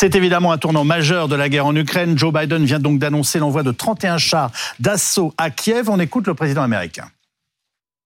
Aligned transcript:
C'est 0.00 0.14
évidemment 0.14 0.50
un 0.50 0.56
tournant 0.56 0.82
majeur 0.82 1.28
de 1.28 1.36
la 1.36 1.50
guerre 1.50 1.66
en 1.66 1.76
Ukraine. 1.76 2.16
Joe 2.16 2.32
Biden 2.32 2.64
vient 2.64 2.78
donc 2.78 2.98
d'annoncer 2.98 3.38
l'envoi 3.38 3.62
de 3.62 3.70
31 3.70 4.16
chars 4.16 4.50
d'assaut 4.78 5.34
à 5.36 5.50
Kiev. 5.50 5.90
On 5.90 6.00
écoute 6.00 6.26
le 6.26 6.32
président 6.32 6.62
américain. 6.62 7.04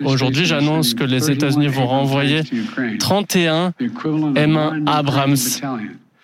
Aujourd'hui, 0.05 0.45
j'annonce 0.45 0.95
que 0.95 1.05
les 1.05 1.31
États-Unis 1.31 1.69
vont 1.69 1.87
renvoyer 1.87 2.43
31 2.99 3.75
M1 3.79 4.83
Abrams, 4.89 5.37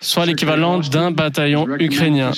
soit 0.01 0.27
l'équivalent 0.27 0.81
d'un 0.81 1.13
bataillon 1.13 1.69
ukrainien. 1.79 2.33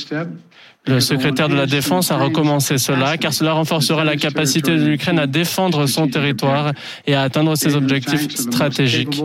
Le 0.87 0.99
secrétaire 0.99 1.49
de 1.49 1.55
la 1.55 1.67
Défense 1.67 2.11
a 2.11 2.17
recommencé 2.17 2.77
cela 2.77 3.17
car 3.17 3.33
cela 3.33 3.53
renforcera 3.53 4.05
la 4.05 4.17
capacité 4.17 4.77
de 4.77 4.85
l'Ukraine 4.85 5.19
à 5.19 5.29
défendre 5.29 5.87
son 5.87 6.09
territoire 6.09 6.73
et 7.07 7.15
à 7.15 7.23
atteindre 7.23 7.55
ses 7.57 7.77
objectifs 7.77 8.29
stratégiques. 8.35 9.23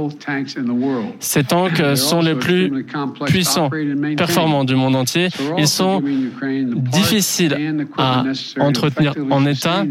Ces 1.20 1.44
tanks 1.44 1.82
sont 1.96 2.22
les 2.22 2.36
plus 2.36 2.86
puissants, 3.26 3.72
performants 4.16 4.66
du 4.66 4.76
monde 4.76 4.96
entier. 4.96 5.30
Ils 5.58 5.68
sont 5.68 6.04
difficiles 6.76 7.58
à 7.98 8.24
entretenir 8.60 9.16
en 9.32 9.46
état 9.46 9.84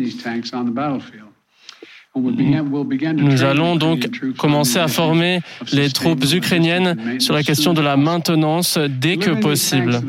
nous 2.17 3.45
allons 3.45 3.77
donc 3.77 4.09
commencer 4.37 4.79
à 4.79 4.89
former 4.89 5.41
les 5.73 5.91
troupes 5.91 6.25
ukrainiennes 6.33 7.21
sur 7.21 7.35
la 7.35 7.43
question 7.43 7.75
de 7.75 7.83
la 7.83 7.97
maintenance 7.97 8.79
dès 8.79 9.17
que 9.17 9.31
possible. 9.31 10.01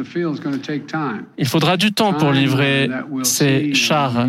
Il 1.37 1.47
faudra 1.47 1.77
du 1.77 1.91
temps 1.91 2.13
pour 2.13 2.31
livrer 2.31 2.89
ces 3.23 3.73
chars. 3.73 4.27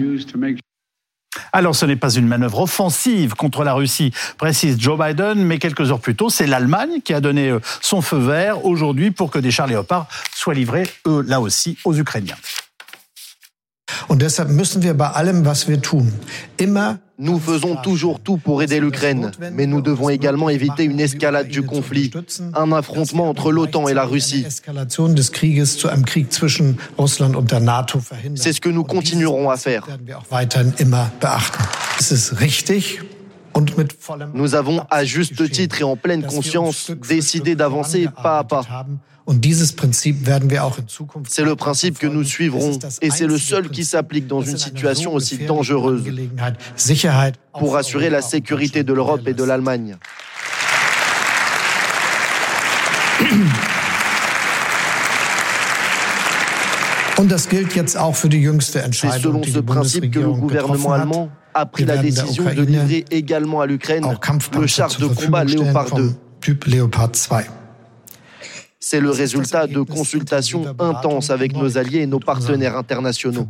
Alors 1.53 1.77
ce 1.77 1.87
n'est 1.87 1.97
pas 1.97 2.11
une 2.11 2.27
manœuvre 2.27 2.61
offensive 2.61 3.35
contre 3.35 3.63
la 3.63 3.75
Russie, 3.75 4.13
précise 4.39 4.81
Joe 4.81 4.99
Biden, 4.99 5.45
mais 5.45 5.59
quelques 5.59 5.91
heures 5.91 6.01
plus 6.01 6.17
tôt, 6.17 6.31
c'est 6.31 6.47
l'Allemagne 6.47 7.01
qui 7.05 7.15
a 7.15 7.21
donné 7.21 7.51
euh, 7.51 7.61
son 7.81 8.03
feu 8.03 8.19
vert 8.19 8.65
aujourd'hui 8.65 9.11
pour 9.11 9.31
que 9.31 9.39
des 9.39 9.51
chars 9.51 9.67
léopards 9.67 10.09
soient 10.35 10.55
livrés, 10.55 10.85
eux, 11.07 11.23
là 11.27 11.41
aussi, 11.41 11.79
aux 11.85 11.97
Ukrainiens. 11.97 12.37
Und 14.09 14.23
deshalb 14.23 14.51
müssen 14.51 14.83
wir 14.83 14.95
bei 14.95 15.09
allem, 15.09 15.45
was 15.45 15.69
wir 15.69 15.81
tun, 15.81 16.13
immer 16.57 16.99
nous 17.19 17.41
faisons 17.41 17.75
toujours 17.83 18.21
tout 18.21 18.37
pour 18.37 18.63
aider 18.63 18.79
l'Ukraine, 18.79 19.33
mais 19.53 19.67
nous 19.67 19.81
devons 19.81 20.09
également 20.09 20.49
éviter 20.51 20.85
une 20.85 21.01
escalade 21.01 21.49
du 21.49 21.63
conflit, 21.63 22.13
un 22.55 22.71
affrontement 22.71 23.29
entre 23.29 23.51
l'OTAN 23.51 23.89
et 23.89 23.95
la 23.95 24.05
Russie. 24.05 24.47
C'est 28.35 28.53
ce 28.53 28.61
que 28.61 28.69
nous 28.69 28.85
continuerons 28.85 29.51
à 29.51 29.57
faire. 29.57 29.89
Nous 34.35 34.55
avons, 34.55 34.85
à 34.91 35.05
juste 35.05 35.51
titre 35.51 35.81
et 35.81 35.85
en 35.85 35.97
pleine 35.97 36.25
conscience, 36.25 36.91
décidé 37.09 37.55
d'avancer 37.55 38.09
pas 38.23 38.39
à 38.39 38.45
pas. 38.45 38.63
C'est 41.29 41.45
le 41.45 41.55
principe 41.55 41.99
que 41.99 42.07
nous 42.07 42.25
suivrons 42.25 42.79
et 43.03 43.11
c'est 43.11 43.27
le 43.27 43.37
seul 43.37 43.69
qui 43.69 43.85
s'applique 43.85 44.27
dans 44.27 44.41
une 44.41 44.57
situation 44.57 45.13
aussi 45.13 45.39
dangereuse 45.39 46.05
pour 47.53 47.77
assurer 47.77 48.09
la 48.09 48.23
sécurité 48.23 48.85
de 48.85 48.93
l'Europe 48.93 49.27
et 49.27 49.35
de 49.35 49.45
l'Allemagne. 49.45 49.97
C'est 57.19 59.11
selon 59.19 59.43
ce 59.43 59.59
principe 59.59 60.11
que 60.11 60.21
le 60.21 60.33
gouvernement 60.33 60.93
allemand 60.93 61.31
a 61.59 61.67
pris 61.67 61.85
la 61.85 61.97
décision 61.99 62.45
de 62.45 62.63
livrer 62.63 63.05
également 63.11 63.61
à 63.61 63.67
l'Ukraine 63.67 64.05
le 64.59 64.67
char 64.67 64.91
de 64.97 65.07
combat 65.07 65.45
Léopard 65.45 65.95
2. 65.95 66.13
C'est 68.81 69.01
le 69.01 69.11
résultat 69.11 69.67
de 69.67 69.81
consultations 69.83 70.65
intenses 70.79 71.31
avec 71.31 71.55
nos 71.55 71.77
alliés 71.77 72.01
et 72.01 72.07
nos 72.07 72.21
partenaires 72.21 72.77
internationaux. 72.77 73.47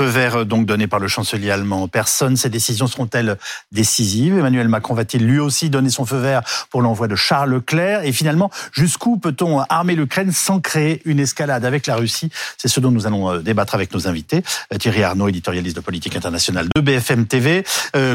Feu 0.00 0.06
vert 0.06 0.36
euh, 0.36 0.44
donc 0.46 0.64
donné 0.64 0.86
par 0.86 0.98
le 0.98 1.08
chancelier 1.08 1.50
allemand. 1.50 1.86
Personne, 1.86 2.34
ces 2.34 2.48
décisions 2.48 2.86
seront-elles 2.86 3.36
décisives? 3.70 4.38
Emmanuel 4.38 4.66
Macron 4.66 4.94
va-t-il 4.94 5.26
lui 5.26 5.38
aussi 5.38 5.68
donner 5.68 5.90
son 5.90 6.06
feu 6.06 6.16
vert 6.16 6.40
pour 6.70 6.80
l'envoi 6.80 7.06
de 7.06 7.14
Charles 7.14 7.50
Leclerc? 7.50 8.04
Et 8.04 8.12
finalement, 8.12 8.50
jusqu'où 8.72 9.18
peut-on 9.18 9.60
armer 9.68 9.94
l'Ukraine 9.94 10.32
sans 10.32 10.58
créer 10.58 11.02
une 11.04 11.20
escalade 11.20 11.66
avec 11.66 11.86
la 11.86 11.96
Russie? 11.96 12.30
C'est 12.56 12.68
ce 12.68 12.80
dont 12.80 12.90
nous 12.90 13.06
allons 13.06 13.30
euh, 13.30 13.38
débattre 13.40 13.74
avec 13.74 13.92
nos 13.92 14.08
invités. 14.08 14.42
Euh, 14.72 14.78
Thierry 14.78 15.02
Arnaud, 15.02 15.28
éditorialiste 15.28 15.76
de 15.76 15.82
politique 15.82 16.16
internationale 16.16 16.68
de 16.74 16.80
BFM 16.80 17.26
TV. 17.26 17.62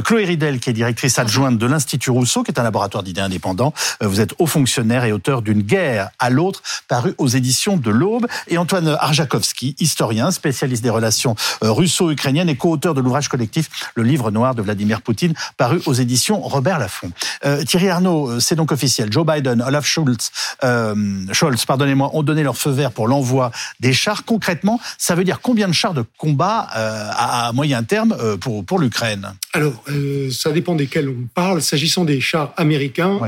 Chloé 0.03 0.25
Ridel, 0.25 0.59
qui 0.59 0.72
est 0.72 0.73
directrice 0.73 1.19
adjointe 1.19 1.59
de 1.59 1.67
l'Institut 1.67 2.09
Rousseau, 2.09 2.41
qui 2.41 2.50
est 2.50 2.59
un 2.59 2.63
laboratoire 2.63 3.03
d'idées 3.03 3.22
indépendants. 3.22 3.73
Vous 4.02 4.22
êtes 4.22 4.34
haut 4.40 4.47
fonctionnaire 4.47 5.03
et 5.03 5.12
auteur 5.12 5.44
d'une 5.44 5.62
guerre 5.62 6.09
à 6.17 6.31
l'autre, 6.31 6.63
paru 6.88 7.13
aux 7.19 7.28
éditions 7.28 7.78
de 7.78 7.91
l'Aube. 7.91 8.25
Et 8.47 8.57
Antoine 8.57 8.88
Arjakovski, 9.00 9.75
historien, 9.79 10.31
spécialiste 10.31 10.81
des 10.81 10.90
relations 10.90 11.35
russo-ukrainienne 11.75 12.49
et 12.49 12.55
co-auteur 12.55 12.93
de 12.93 13.01
l'ouvrage 13.01 13.27
collectif 13.27 13.69
Le 13.95 14.03
livre 14.03 14.31
noir 14.31 14.55
de 14.55 14.61
Vladimir 14.61 15.01
Poutine, 15.01 15.33
paru 15.57 15.81
aux 15.85 15.93
éditions 15.93 16.41
Robert 16.41 16.79
Laffont. 16.79 17.11
Euh, 17.45 17.63
Thierry 17.63 17.89
Arnaud, 17.89 18.29
euh, 18.29 18.39
c'est 18.39 18.55
donc 18.55 18.71
officiel. 18.71 19.11
Joe 19.11 19.25
Biden, 19.25 19.61
Olaf 19.61 19.85
Scholz, 19.85 20.31
euh, 20.63 20.95
Scholz 21.31 21.65
pardonnez-moi, 21.65 22.09
ont 22.13 22.23
donné 22.23 22.43
leur 22.43 22.57
feu 22.57 22.71
vert 22.71 22.91
pour 22.91 23.07
l'envoi 23.07 23.51
des 23.79 23.93
chars. 23.93 24.25
Concrètement, 24.25 24.79
ça 24.97 25.15
veut 25.15 25.23
dire 25.23 25.41
combien 25.41 25.67
de 25.67 25.73
chars 25.73 25.93
de 25.93 26.03
combat 26.17 26.67
euh, 26.75 27.09
à, 27.11 27.51
moyen 27.53 27.83
terme 27.83 28.15
pour, 28.39 28.65
pour 28.65 28.79
l'Ukraine? 28.79 29.33
Alors, 29.53 29.83
ça 30.31 30.51
dépend 30.51 30.75
desquels 30.75 31.09
on 31.09 31.27
parle. 31.33 31.61
S'agissant 31.61 32.05
des 32.05 32.21
chars 32.21 32.53
américains, 32.57 33.19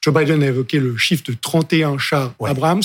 Joe 0.00 0.14
Biden 0.14 0.42
a 0.42 0.46
évoqué 0.46 0.78
le 0.78 0.96
chiffre 0.96 1.24
de 1.26 1.34
31 1.40 1.98
chars 1.98 2.32
Abrams, 2.44 2.82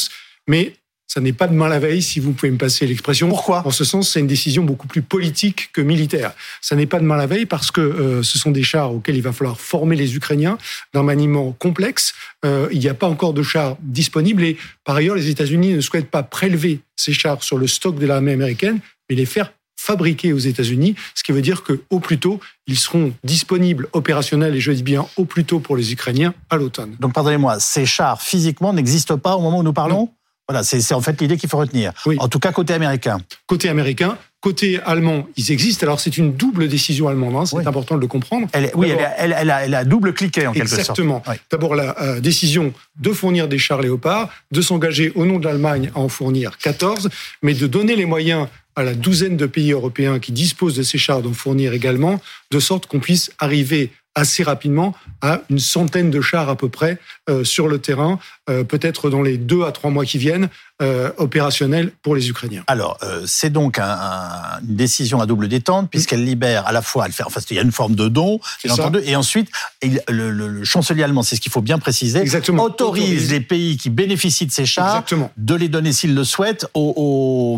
mais 0.47 0.73
ça 1.07 1.21
n'est 1.21 1.33
pas 1.33 1.47
demain 1.47 1.67
la 1.67 1.79
veille, 1.79 2.01
si 2.01 2.19
vous 2.19 2.33
pouvez 2.33 2.51
me 2.51 2.57
passer 2.57 2.85
l'expression. 2.87 3.29
Pourquoi? 3.29 3.65
En 3.65 3.71
ce 3.71 3.83
sens, 3.83 4.09
c'est 4.09 4.19
une 4.19 4.27
décision 4.27 4.63
beaucoup 4.63 4.87
plus 4.87 5.01
politique 5.01 5.69
que 5.71 5.81
militaire. 5.81 6.33
Ça 6.61 6.75
n'est 6.75 6.87
pas 6.87 6.99
demain 6.99 7.15
la 7.15 7.27
veille 7.27 7.45
parce 7.45 7.71
que 7.71 7.81
euh, 7.81 8.23
ce 8.23 8.37
sont 8.37 8.51
des 8.51 8.63
chars 8.63 8.93
auxquels 8.93 9.15
il 9.15 9.21
va 9.21 9.31
falloir 9.31 9.59
former 9.59 9.95
les 9.95 10.15
Ukrainiens 10.15 10.57
d'un 10.93 11.03
maniement 11.03 11.51
complexe. 11.53 12.13
Euh, 12.43 12.67
il 12.71 12.79
n'y 12.79 12.89
a 12.89 12.93
pas 12.93 13.07
encore 13.07 13.33
de 13.33 13.43
chars 13.43 13.77
disponibles 13.81 14.43
et 14.43 14.57
par 14.83 14.95
ailleurs, 14.95 15.15
les 15.15 15.29
États-Unis 15.29 15.73
ne 15.73 15.81
souhaitent 15.81 16.11
pas 16.11 16.23
prélever 16.23 16.81
ces 16.95 17.13
chars 17.13 17.43
sur 17.43 17.57
le 17.57 17.67
stock 17.67 17.97
de 17.97 18.05
l'armée 18.05 18.33
américaine, 18.33 18.79
mais 19.09 19.15
les 19.15 19.25
faire 19.25 19.51
fabriquer 19.77 20.33
aux 20.33 20.39
États-Unis, 20.39 20.95
ce 21.13 21.23
qui 21.23 21.31
veut 21.31 21.41
dire 21.41 21.61
que 21.63 21.81
au 21.89 21.99
plus 21.99 22.17
tôt, 22.17 22.39
ils 22.65 22.77
seront 22.77 23.13
disponibles, 23.23 23.87
opérationnels, 23.93 24.55
et 24.55 24.59
je 24.59 24.71
dis 24.71 24.83
bien 24.83 25.05
au 25.15 25.25
plus 25.25 25.45
tôt 25.45 25.59
pour 25.59 25.77
les 25.77 25.91
Ukrainiens, 25.91 26.33
à 26.49 26.55
l'automne. 26.55 26.95
Donc 26.99 27.13
pardonnez-moi, 27.13 27.59
ces 27.59 27.85
chars 27.85 28.21
physiquement 28.21 28.73
n'existent 28.73 29.17
pas 29.17 29.35
au 29.35 29.41
moment 29.41 29.59
où 29.59 29.63
nous 29.63 29.73
parlons? 29.73 30.09
Voilà, 30.47 30.63
c'est 30.63 30.93
en 30.93 31.01
fait 31.01 31.19
l'idée 31.21 31.37
qu'il 31.37 31.49
faut 31.49 31.57
retenir. 31.57 31.91
En 32.19 32.27
tout 32.27 32.39
cas, 32.39 32.51
côté 32.51 32.73
américain. 32.73 33.17
Côté 33.47 33.67
américain, 33.69 34.17
côté 34.41 34.79
allemand, 34.85 35.27
ils 35.37 35.51
existent. 35.51 35.87
Alors 35.87 35.99
c'est 35.99 36.17
une 36.17 36.33
double 36.33 36.67
décision 36.67 37.07
allemande, 37.07 37.35
hein, 37.35 37.45
c'est 37.45 37.65
important 37.65 37.95
de 37.95 38.01
le 38.01 38.07
comprendre. 38.07 38.47
oui, 38.75 38.91
elle, 39.17 39.33
a, 39.33 39.83
double 39.83 40.13
cliqué 40.13 40.45
en 40.45 40.53
quelque 40.53 40.67
sorte. 40.67 40.81
Exactement. 40.81 41.23
D'abord 41.49 41.73
la 41.73 41.99
euh, 41.99 42.19
décision 42.19 42.73
de 42.99 43.11
fournir 43.11 43.47
des 43.47 43.57
chars 43.57 43.81
léopards, 43.81 44.29
de 44.51 44.61
s'engager 44.61 45.11
au 45.15 45.25
nom 45.25 45.39
de 45.39 45.45
l'Allemagne 45.45 45.91
à 45.95 45.99
en 45.99 46.09
fournir 46.09 46.59
14, 46.59 47.09
mais 47.41 47.55
de 47.55 47.65
donner 47.65 47.95
les 47.95 48.05
moyens 48.05 48.47
à 48.75 48.83
la 48.83 48.93
douzaine 48.93 49.37
de 49.37 49.47
pays 49.47 49.71
européens 49.71 50.19
qui 50.19 50.31
disposent 50.31 50.75
de 50.75 50.83
ces 50.83 50.99
chars 50.99 51.23
d'en 51.23 51.33
fournir 51.33 51.73
également, 51.73 52.21
de 52.51 52.59
sorte 52.59 52.85
qu'on 52.85 52.99
puisse 52.99 53.31
arriver 53.39 53.91
assez 54.15 54.43
rapidement 54.43 54.95
à 55.21 55.41
une 55.49 55.59
centaine 55.59 56.09
de 56.09 56.21
chars 56.21 56.49
à 56.49 56.55
peu 56.55 56.69
près 56.69 56.97
euh, 57.29 57.43
sur 57.43 57.67
le 57.67 57.79
terrain, 57.79 58.17
euh, 58.49 58.63
peut-être 58.63 59.09
dans 59.09 59.21
les 59.21 59.37
deux 59.37 59.63
à 59.63 59.71
trois 59.71 59.91
mois 59.91 60.05
qui 60.05 60.17
viennent, 60.17 60.49
euh, 60.81 61.09
opérationnels 61.15 61.93
pour 62.03 62.17
les 62.17 62.27
Ukrainiens. 62.27 62.65
Alors, 62.67 62.97
euh, 63.01 63.21
c'est 63.25 63.49
donc 63.49 63.79
un, 63.79 64.59
une 64.67 64.75
décision 64.75 65.21
à 65.21 65.25
double 65.25 65.47
détente, 65.47 65.89
puisqu'elle 65.89 66.25
libère 66.25 66.67
à 66.67 66.73
la 66.73 66.81
fois, 66.81 67.05
elle 67.05 67.13
fait, 67.13 67.23
enfin, 67.23 67.39
il 67.49 67.55
y 67.55 67.59
a 67.59 67.61
une 67.61 67.71
forme 67.71 67.95
de 67.95 68.09
don, 68.09 68.41
entendu, 68.69 68.99
et 69.05 69.15
ensuite, 69.15 69.47
le, 69.81 70.31
le, 70.31 70.65
chancelier 70.65 71.03
allemand, 71.03 71.23
c'est 71.23 71.37
ce 71.37 71.39
qu'il 71.39 71.53
faut 71.53 71.61
bien 71.61 71.79
préciser, 71.79 72.19
Exactement. 72.19 72.63
autorise, 72.63 73.31
les 73.31 73.39
pays 73.39 73.77
qui 73.77 73.89
bénéficient 73.89 74.47
de 74.47 74.51
ces 74.51 74.65
chars 74.65 75.05
de 75.37 75.55
les 75.55 75.69
donner, 75.69 75.93
s'ils 75.93 76.13
le 76.13 76.25
souhaitent, 76.25 76.67
aux, 76.73 77.57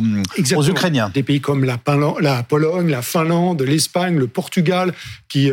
aux, 0.55 0.69
Ukrainiens. 0.69 1.09
Des 1.11 1.23
pays 1.23 1.41
comme 1.41 1.63
la, 1.63 1.79
la 2.21 2.43
Pologne, 2.43 2.91
la 2.91 3.01
Finlande, 3.01 3.63
l'Espagne, 3.63 4.15
le 4.19 4.27
Portugal, 4.27 4.93
qui, 5.27 5.51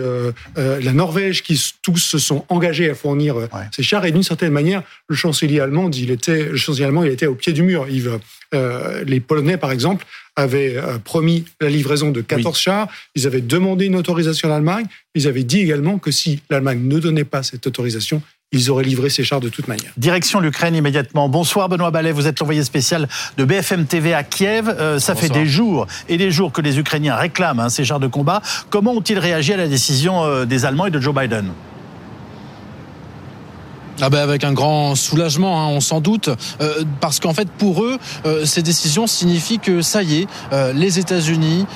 la 0.54 0.92
Norvège, 0.92 1.42
qui 1.42 1.58
tous 1.80 1.96
se 1.96 2.18
sont 2.18 2.44
engagés 2.50 2.90
à 2.90 2.94
fournir 2.94 3.36
ces 3.74 3.82
chars, 3.82 4.04
et 4.04 4.12
d'une 4.12 4.22
certaine 4.22 4.52
manière, 4.52 4.82
le 5.08 5.16
chancelier 5.16 5.60
allemand, 5.60 5.90
il 5.90 6.10
était, 6.10 6.50
le 6.50 6.56
chancelier 6.58 6.84
allemand, 6.84 7.04
il 7.04 7.10
était 7.10 7.24
au 7.24 7.34
pied 7.34 7.53
du 7.54 7.62
mur. 7.62 7.88
Yves. 7.88 8.18
Euh, 8.54 9.02
les 9.06 9.20
Polonais, 9.20 9.56
par 9.56 9.72
exemple, 9.72 10.04
avaient 10.36 10.76
euh, 10.76 10.98
promis 10.98 11.44
la 11.60 11.68
livraison 11.68 12.10
de 12.10 12.20
14 12.20 12.56
chars. 12.56 12.88
Ils 13.14 13.26
avaient 13.26 13.40
demandé 13.40 13.86
une 13.86 13.96
autorisation 13.96 14.48
à 14.48 14.52
l'Allemagne. 14.52 14.86
Ils 15.14 15.26
avaient 15.26 15.44
dit 15.44 15.60
également 15.60 15.98
que 15.98 16.10
si 16.10 16.40
l'Allemagne 16.50 16.80
ne 16.82 16.98
donnait 16.98 17.24
pas 17.24 17.42
cette 17.42 17.66
autorisation, 17.66 18.22
ils 18.52 18.70
auraient 18.70 18.84
livré 18.84 19.10
ces 19.10 19.24
chars 19.24 19.40
de 19.40 19.48
toute 19.48 19.66
manière. 19.66 19.90
Direction 19.96 20.38
l'Ukraine 20.38 20.76
immédiatement. 20.76 21.28
Bonsoir 21.28 21.68
Benoît 21.68 21.90
Ballet, 21.90 22.12
vous 22.12 22.28
êtes 22.28 22.38
l'envoyé 22.38 22.62
spécial 22.62 23.08
de 23.36 23.44
BFM 23.44 23.86
TV 23.86 24.14
à 24.14 24.22
Kiev. 24.22 24.68
Euh, 24.68 25.00
ça 25.00 25.16
fait 25.16 25.30
des 25.30 25.46
jours 25.46 25.88
et 26.08 26.16
des 26.16 26.30
jours 26.30 26.52
que 26.52 26.60
les 26.60 26.78
Ukrainiens 26.78 27.16
réclament 27.16 27.60
hein, 27.60 27.68
ces 27.68 27.84
chars 27.84 28.00
de 28.00 28.06
combat. 28.06 28.42
Comment 28.70 28.92
ont-ils 28.92 29.18
réagi 29.18 29.52
à 29.52 29.56
la 29.56 29.66
décision 29.66 30.44
des 30.44 30.64
Allemands 30.64 30.86
et 30.86 30.90
de 30.90 31.00
Joe 31.00 31.14
Biden? 31.14 31.52
Ah 34.00 34.10
ben 34.10 34.18
avec 34.18 34.42
un 34.42 34.52
grand 34.52 34.96
soulagement, 34.96 35.62
hein, 35.62 35.68
on 35.68 35.80
s'en 35.80 36.00
doute, 36.00 36.28
euh, 36.60 36.84
parce 37.00 37.20
qu'en 37.20 37.32
fait 37.32 37.48
pour 37.48 37.84
eux, 37.84 37.98
euh, 38.26 38.44
ces 38.44 38.62
décisions 38.62 39.06
signifient 39.06 39.60
que 39.60 39.82
ça 39.82 40.02
y 40.02 40.22
est, 40.22 40.26
euh, 40.52 40.72
les 40.72 40.98
États-Unis, 40.98 41.66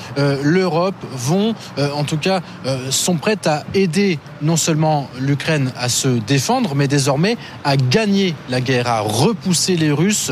l'Europe 0.43 0.95
vont, 1.13 1.55
en 1.77 2.03
tout 2.03 2.17
cas, 2.17 2.41
sont 2.89 3.15
prêtes 3.15 3.47
à 3.47 3.63
aider 3.73 4.19
non 4.41 4.57
seulement 4.57 5.09
l'Ukraine 5.19 5.71
à 5.79 5.89
se 5.89 6.07
défendre, 6.07 6.75
mais 6.75 6.87
désormais 6.87 7.37
à 7.63 7.77
gagner 7.77 8.35
la 8.49 8.61
guerre, 8.61 8.87
à 8.87 8.99
repousser 8.99 9.77
les 9.77 9.91
Russes 9.91 10.31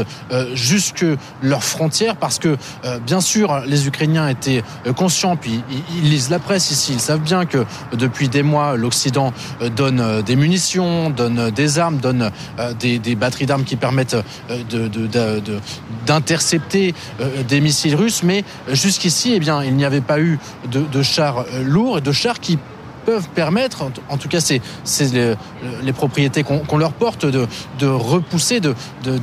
jusque 0.53 1.05
leurs 1.41 1.63
frontières, 1.63 2.15
parce 2.17 2.39
que 2.39 2.57
bien 3.05 3.21
sûr 3.21 3.61
les 3.65 3.87
Ukrainiens 3.87 4.27
étaient 4.27 4.63
conscients, 4.95 5.35
puis 5.35 5.61
ils 5.95 6.09
lisent 6.09 6.29
la 6.29 6.39
presse 6.39 6.71
ici, 6.71 6.93
ils 6.93 6.99
savent 6.99 7.21
bien 7.21 7.45
que 7.45 7.65
depuis 7.93 8.29
des 8.29 8.43
mois 8.43 8.75
l'Occident 8.75 9.33
donne 9.75 10.21
des 10.21 10.35
munitions, 10.35 11.09
donne 11.09 11.49
des 11.51 11.76
euh, 11.79 12.73
des, 12.73 13.15
batteries 13.15 13.45
d'armes 13.45 13.63
qui 13.63 13.75
permettent 13.75 14.17
euh, 14.49 15.39
d'intercepter 16.05 16.93
euh, 17.21 17.43
des 17.43 17.61
missiles 17.61 17.95
russes. 17.95 18.23
Mais 18.23 18.43
jusqu'ici, 18.71 19.33
eh 19.35 19.39
bien, 19.39 19.63
il 19.63 19.75
n'y 19.75 19.85
avait 19.85 20.01
pas 20.01 20.19
eu 20.19 20.39
de, 20.71 20.81
de 20.81 21.01
chars 21.01 21.45
lourds 21.63 21.99
et 21.99 22.01
de 22.01 22.11
chars 22.11 22.39
qui 22.39 22.57
peuvent 23.07 23.29
permettre, 23.29 23.89
en 24.09 24.17
tout 24.17 24.27
cas 24.27 24.41
c'est 24.41 24.61
les, 25.81 25.93
propriétés 25.93 26.43
qu'on 26.43 26.77
leur 26.77 26.91
porte, 26.91 27.25
de, 27.25 27.47
de 27.79 27.87
repousser, 27.87 28.59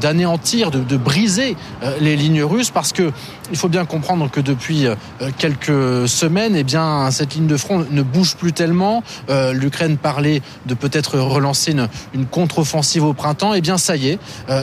d'anéantir, 0.01 0.71
de, 0.71 0.81
de, 0.81 0.97
briser 0.97 1.55
euh, 1.83 1.95
les 2.01 2.17
lignes 2.17 2.43
russes, 2.43 2.71
parce 2.71 2.95
que 2.95 3.13
il 3.51 3.59
faut 3.59 3.69
bien 3.69 3.85
comprendre 3.85 4.31
que 4.31 4.41
depuis 4.41 4.87
euh, 4.87 4.95
quelques 5.37 6.09
semaines, 6.09 6.57
eh 6.57 6.65
bien 6.65 7.11
cette 7.11 7.35
ligne 7.35 7.47
de 7.47 7.59
front 7.59 7.85
ne 7.91 8.01
bouge 8.01 8.37
plus 8.37 8.55
tellement. 8.55 9.03
Euh, 9.29 9.53
L'Ukraine 9.53 9.99
parlait 9.99 10.41
de 10.65 10.73
peut-être 10.73 11.19
relancer 11.19 11.73
une, 11.73 11.89
une 12.15 12.25
contre-offensive 12.25 13.05
au 13.05 13.13
printemps. 13.13 13.53
Eh 13.53 13.61
bien 13.61 13.77
ça 13.77 13.97
y 13.97 14.09
est, 14.09 14.19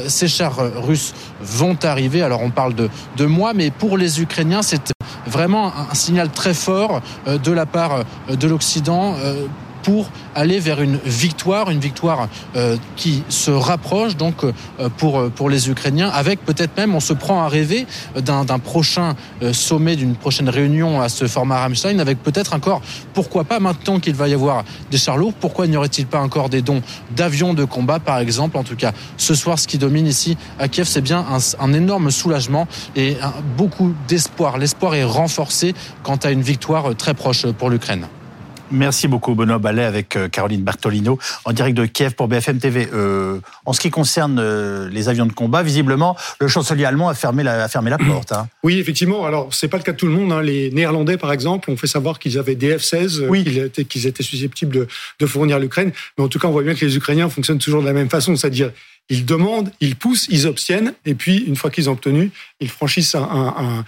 ces 0.07 0.27
chars 0.27 0.57
russes 0.77 1.13
vont 1.41 1.77
arriver. 1.83 2.23
Alors 2.23 2.41
on 2.41 2.49
parle 2.49 2.73
de, 2.73 2.89
de 3.17 3.25
mois, 3.27 3.53
mais 3.53 3.69
pour 3.69 3.99
les 3.99 4.19
Ukrainiens, 4.19 4.63
c'est 4.63 4.91
vraiment 5.31 5.71
un 5.89 5.93
signal 5.95 6.29
très 6.29 6.53
fort 6.53 7.01
de 7.25 7.51
la 7.51 7.65
part 7.65 8.03
de 8.29 8.47
l'Occident 8.47 9.15
euh, 9.23 9.47
pour 9.83 10.09
aller 10.35 10.59
vers 10.59 10.81
une 10.81 10.97
victoire, 11.05 11.69
une 11.69 11.79
victoire 11.79 12.27
euh, 12.55 12.77
qui 12.95 13.23
se 13.29 13.51
rapproche 13.51 14.15
donc 14.15 14.43
euh, 14.43 14.51
pour 14.97 15.29
pour 15.31 15.49
les 15.49 15.69
Ukrainiens, 15.69 16.09
avec 16.09 16.43
peut-être 16.45 16.75
même 16.77 16.95
on 16.95 16.99
se 16.99 17.13
prend 17.13 17.43
à 17.43 17.47
rêver 17.47 17.85
d'un 18.15 18.59
prochain 18.59 19.15
sommet, 19.51 19.95
d'une 19.95 20.15
prochaine 20.15 20.49
réunion 20.49 21.01
à 21.01 21.09
ce 21.09 21.27
format 21.27 21.59
Rammstein, 21.59 21.99
avec 21.99 22.21
peut-être 22.21 22.53
encore, 22.53 22.81
pourquoi 23.13 23.43
pas 23.43 23.59
maintenant 23.59 23.99
qu'il 23.99 24.15
va 24.15 24.27
y 24.27 24.33
avoir 24.33 24.63
des 24.89 24.97
chars 24.97 25.17
lourds, 25.17 25.33
pourquoi 25.33 25.67
n'y 25.67 25.77
aurait-il 25.77 26.07
pas 26.07 26.19
encore 26.19 26.49
des 26.49 26.61
dons 26.61 26.81
d'avions 27.15 27.53
de 27.53 27.65
combat 27.65 27.99
par 27.99 28.19
exemple? 28.19 28.57
En 28.57 28.63
tout 28.63 28.75
cas, 28.75 28.91
ce 29.17 29.35
soir, 29.35 29.59
ce 29.59 29.67
qui 29.67 29.77
domine 29.77 30.07
ici 30.07 30.37
à 30.59 30.67
Kiev, 30.67 30.87
c'est 30.87 31.01
bien 31.01 31.25
un, 31.29 31.37
un, 31.63 31.73
énorme 31.73 32.11
soulagement 32.11 32.67
et 32.95 33.17
beaucoup 33.57 33.93
d'espoir. 34.07 34.57
L'espoir 34.57 34.95
est 34.95 35.03
renforcé 35.03 35.73
quant 36.03 36.17
à 36.17 36.31
une 36.31 36.41
victoire 36.41 36.95
très 36.95 37.13
proche 37.13 37.45
pour 37.51 37.69
l'Ukraine. 37.69 38.07
Merci 38.71 39.07
beaucoup 39.07 39.35
Benoît 39.35 39.57
Ballet 39.57 39.83
avec 39.83 40.15
euh, 40.15 40.29
Caroline 40.29 40.61
Bartolino 40.61 41.19
en 41.45 41.51
direct 41.51 41.75
de 41.75 41.85
Kiev 41.85 42.13
pour 42.13 42.27
BFM 42.27 42.59
TV. 42.59 42.87
Euh, 42.93 43.39
en 43.65 43.73
ce 43.73 43.79
qui 43.79 43.89
concerne 43.89 44.39
euh, 44.39 44.89
les 44.89 45.09
avions 45.09 45.25
de 45.25 45.33
combat, 45.33 45.61
visiblement, 45.61 46.15
le 46.39 46.47
chancelier 46.47 46.85
allemand 46.85 47.09
a 47.09 47.13
fermé 47.13 47.43
la, 47.43 47.65
a 47.65 47.67
fermé 47.67 47.89
la 47.89 47.97
porte. 47.97 48.31
Hein. 48.31 48.47
Oui, 48.63 48.79
effectivement. 48.79 49.25
Alors, 49.25 49.53
c'est 49.53 49.67
pas 49.67 49.77
le 49.77 49.83
cas 49.83 49.91
de 49.91 49.97
tout 49.97 50.07
le 50.07 50.13
monde. 50.13 50.31
Hein. 50.31 50.41
Les 50.41 50.71
Néerlandais, 50.71 51.17
par 51.17 51.33
exemple, 51.33 51.69
ont 51.69 51.77
fait 51.77 51.87
savoir 51.87 52.19
qu'ils 52.19 52.37
avaient 52.37 52.55
des 52.55 52.77
F-16, 52.77 53.27
oui. 53.27 53.43
qu'ils 53.43 54.07
étaient, 54.07 54.23
susceptibles 54.23 54.73
de, 54.73 54.87
de 55.19 55.25
fournir 55.25 55.59
l'Ukraine. 55.59 55.91
Mais 56.17 56.23
en 56.23 56.27
tout 56.27 56.39
cas, 56.39 56.47
on 56.47 56.51
voit 56.51 56.63
bien 56.63 56.75
que 56.75 56.85
les 56.85 56.95
Ukrainiens 56.95 57.29
fonctionnent 57.29 57.59
toujours 57.59 57.81
de 57.81 57.87
la 57.87 57.93
même 57.93 58.09
façon, 58.09 58.35
c'est-à-dire 58.35 58.71
ils 59.09 59.25
demandent, 59.25 59.71
ils 59.81 59.97
poussent, 59.97 60.27
ils 60.29 60.47
obtiennent, 60.47 60.93
et 61.05 61.15
puis 61.15 61.37
une 61.39 61.57
fois 61.57 61.69
qu'ils 61.69 61.89
ont 61.89 61.93
obtenu, 61.93 62.31
ils 62.61 62.69
franchissent 62.69 63.15
un, 63.15 63.23
un, 63.23 63.53
un 63.57 63.85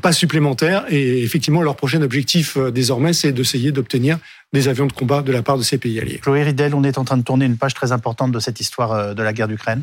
pas 0.00 0.12
supplémentaire. 0.12 0.84
Et 0.88 1.22
effectivement, 1.22 1.62
leur 1.62 1.76
prochain 1.76 2.00
objectif 2.02 2.56
euh, 2.56 2.70
désormais, 2.70 3.12
c'est 3.12 3.32
d'essayer 3.32 3.70
d'obtenir 3.70 4.18
des 4.52 4.68
avions 4.68 4.86
de 4.86 4.92
combat 4.92 5.22
de 5.22 5.32
la 5.32 5.42
part 5.42 5.58
de 5.58 5.62
ces 5.62 5.78
pays 5.78 6.00
alliés. 6.00 6.18
Chloé 6.22 6.42
Ridel, 6.44 6.74
on 6.74 6.84
est 6.84 6.96
en 6.96 7.04
train 7.04 7.16
de 7.16 7.22
tourner 7.22 7.44
une 7.44 7.56
page 7.56 7.74
très 7.74 7.92
importante 7.92 8.32
de 8.32 8.38
cette 8.38 8.60
histoire 8.60 8.92
euh, 8.92 9.14
de 9.14 9.22
la 9.22 9.32
guerre 9.32 9.48
d'Ukraine. 9.48 9.82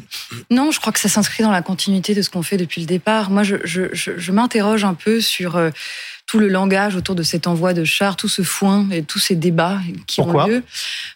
Non, 0.49 0.71
je 0.71 0.79
crois 0.79 0.91
que 0.93 0.99
ça 0.99 1.09
s'inscrit 1.09 1.43
dans 1.43 1.51
la 1.51 1.61
continuité 1.61 2.15
de 2.15 2.21
ce 2.21 2.29
qu'on 2.29 2.41
fait 2.41 2.57
depuis 2.57 2.81
le 2.81 2.87
départ. 2.87 3.29
Moi, 3.29 3.43
je, 3.43 3.57
je, 3.63 3.93
je, 3.93 4.11
je 4.17 4.31
m'interroge 4.31 4.83
un 4.83 4.93
peu 4.93 5.21
sur 5.21 5.55
euh, 5.55 5.69
tout 6.31 6.39
le 6.39 6.47
langage 6.47 6.95
autour 6.95 7.13
de 7.13 7.23
cet 7.23 7.45
envoi 7.45 7.73
de 7.73 7.83
chars, 7.83 8.15
tout 8.15 8.29
ce 8.29 8.41
foin 8.41 8.87
et 8.89 9.03
tous 9.03 9.19
ces 9.19 9.35
débats 9.35 9.79
qui 10.07 10.21
ont 10.21 10.47
lieu. 10.47 10.63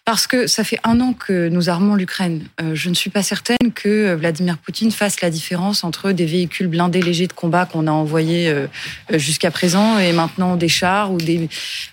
Parce 0.03 0.27
que 0.27 0.45
ça 0.45 0.65
fait 0.65 0.77
un 0.83 0.99
an 0.99 1.13
que 1.13 1.47
nous 1.47 1.69
armons 1.69 1.95
l'Ukraine. 1.95 2.43
Euh, 2.61 2.75
je 2.75 2.89
ne 2.89 2.95
suis 2.95 3.09
pas 3.09 3.23
certaine 3.23 3.71
que 3.73 4.13
Vladimir 4.15 4.57
Poutine 4.57 4.91
fasse 4.91 5.21
la 5.21 5.29
différence 5.29 5.85
entre 5.85 6.11
des 6.11 6.25
véhicules 6.25 6.67
blindés 6.67 7.01
légers 7.01 7.27
de 7.27 7.33
combat 7.33 7.65
qu'on 7.65 7.87
a 7.87 7.91
envoyés 7.91 8.49
euh, 8.49 8.67
jusqu'à 9.13 9.51
présent 9.51 9.97
et 9.99 10.11
maintenant 10.11 10.57
des 10.57 10.67
chars 10.67 11.13
ou 11.13 11.17
des, 11.17 11.47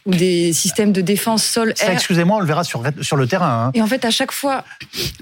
ou 0.04 0.10
des 0.10 0.52
systèmes 0.52 0.90
de 0.90 1.00
défense 1.00 1.44
sol-air. 1.44 1.90
Excusez-moi, 1.90 2.38
on 2.38 2.40
le 2.40 2.46
verra 2.46 2.64
sur, 2.64 2.82
sur 3.02 3.16
le 3.16 3.28
terrain. 3.28 3.66
Hein. 3.66 3.70
Et 3.74 3.82
en 3.82 3.86
fait, 3.86 4.04
à 4.04 4.10
chaque 4.10 4.32
fois, 4.32 4.64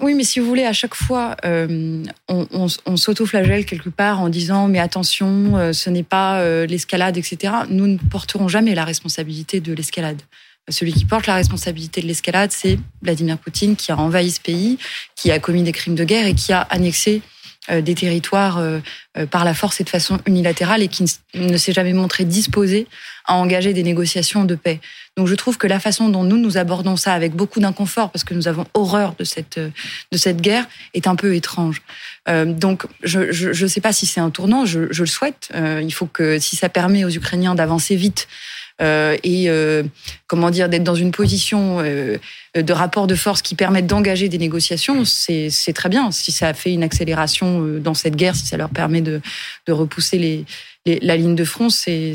oui, 0.00 0.14
mais 0.14 0.24
si 0.24 0.40
vous 0.40 0.46
voulez, 0.46 0.64
à 0.64 0.72
chaque 0.72 0.94
fois, 0.94 1.36
euh, 1.44 2.02
on, 2.28 2.46
on, 2.50 2.66
on 2.86 2.96
s'auto-flagelle 2.96 3.66
quelque 3.66 3.90
part 3.90 4.22
en 4.22 4.30
disant 4.30 4.68
mais 4.68 4.78
attention, 4.78 5.58
euh, 5.58 5.74
ce 5.74 5.90
n'est 5.90 6.02
pas 6.02 6.40
euh, 6.40 6.64
l'escalade, 6.64 7.18
etc. 7.18 7.52
Nous 7.68 7.89
ne 7.90 7.98
porterons 7.98 8.48
jamais 8.48 8.74
la 8.74 8.84
responsabilité 8.84 9.60
de 9.60 9.72
l'escalade. 9.72 10.22
Celui 10.68 10.92
qui 10.92 11.04
porte 11.04 11.26
la 11.26 11.34
responsabilité 11.34 12.00
de 12.00 12.06
l'escalade, 12.06 12.52
c'est 12.52 12.78
Vladimir 13.02 13.38
Poutine 13.38 13.76
qui 13.76 13.90
a 13.92 13.98
envahi 13.98 14.30
ce 14.30 14.40
pays, 14.40 14.78
qui 15.16 15.30
a 15.30 15.38
commis 15.38 15.62
des 15.62 15.72
crimes 15.72 15.94
de 15.94 16.04
guerre 16.04 16.26
et 16.26 16.34
qui 16.34 16.52
a 16.52 16.60
annexé 16.60 17.22
des 17.68 17.94
territoires 17.94 18.58
euh, 18.58 18.80
euh, 19.18 19.26
par 19.26 19.44
la 19.44 19.52
force 19.52 19.80
et 19.80 19.84
de 19.84 19.90
façon 19.90 20.18
unilatérale 20.26 20.82
et 20.82 20.88
qui 20.88 21.04
ne 21.34 21.56
s'est 21.56 21.72
jamais 21.72 21.92
montré 21.92 22.24
disposé 22.24 22.86
à 23.26 23.34
engager 23.34 23.74
des 23.74 23.82
négociations 23.82 24.44
de 24.44 24.54
paix. 24.54 24.80
Donc 25.16 25.26
je 25.28 25.34
trouve 25.34 25.58
que 25.58 25.66
la 25.66 25.78
façon 25.78 26.08
dont 26.08 26.24
nous 26.24 26.38
nous 26.38 26.56
abordons 26.56 26.96
ça 26.96 27.12
avec 27.12 27.34
beaucoup 27.34 27.60
d'inconfort 27.60 28.10
parce 28.10 28.24
que 28.24 28.32
nous 28.32 28.48
avons 28.48 28.66
horreur 28.72 29.14
de 29.18 29.24
cette 29.24 29.58
de 29.58 30.16
cette 30.16 30.40
guerre 30.40 30.66
est 30.94 31.06
un 31.06 31.16
peu 31.16 31.34
étrange. 31.34 31.82
donc 32.26 32.86
je 33.02 33.62
ne 33.62 33.68
sais 33.68 33.80
pas 33.80 33.92
si 33.92 34.06
c'est 34.06 34.20
un 34.20 34.30
tournant, 34.30 34.64
je, 34.64 34.90
je 34.90 35.02
le 35.02 35.08
souhaite. 35.08 35.50
il 35.54 35.92
faut 35.92 36.06
que 36.06 36.38
si 36.38 36.56
ça 36.56 36.68
permet 36.68 37.04
aux 37.04 37.10
Ukrainiens 37.10 37.54
d'avancer 37.54 37.94
vite 37.94 38.26
euh, 38.26 38.69
et 38.80 39.50
euh, 39.50 39.82
comment 40.26 40.50
dire 40.50 40.68
d'être 40.68 40.84
dans 40.84 40.94
une 40.94 41.10
position 41.10 41.80
euh, 41.80 42.18
de 42.54 42.72
rapport 42.72 43.06
de 43.06 43.14
force 43.14 43.42
qui 43.42 43.54
permette 43.54 43.86
d'engager 43.86 44.28
des 44.28 44.38
négociations, 44.38 45.04
c'est 45.04 45.72
très 45.74 45.88
bien. 45.88 46.10
Si 46.10 46.32
ça 46.32 46.54
fait 46.54 46.72
une 46.72 46.82
accélération 46.82 47.62
dans 47.78 47.94
cette 47.94 48.16
guerre, 48.16 48.34
si 48.34 48.46
ça 48.46 48.56
leur 48.56 48.70
permet 48.70 49.02
de, 49.02 49.20
de 49.66 49.72
repousser 49.72 50.18
les, 50.18 50.44
les, 50.86 50.98
la 51.00 51.16
ligne 51.16 51.34
de 51.34 51.44
front, 51.44 51.68
c'est 51.68 52.14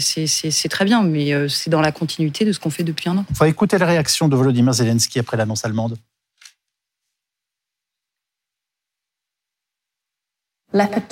très 0.69 0.85
bien, 0.85 1.03
mais 1.03 1.49
c'est 1.49 1.69
dans 1.69 1.81
la 1.81 1.91
continuité 1.91 2.45
de 2.45 2.51
ce 2.51 2.59
qu'on 2.59 2.71
fait 2.71 2.83
depuis 2.83 3.09
un 3.09 3.17
an. 3.17 3.25
On 3.29 3.33
va 3.35 3.47
écouter 3.47 3.77
la 3.77 3.85
réaction 3.85 4.27
de 4.27 4.35
Volodymyr 4.35 4.73
Zelensky 4.73 5.19
après 5.19 5.37
l'annonce 5.37 5.65
allemande. 5.65 5.97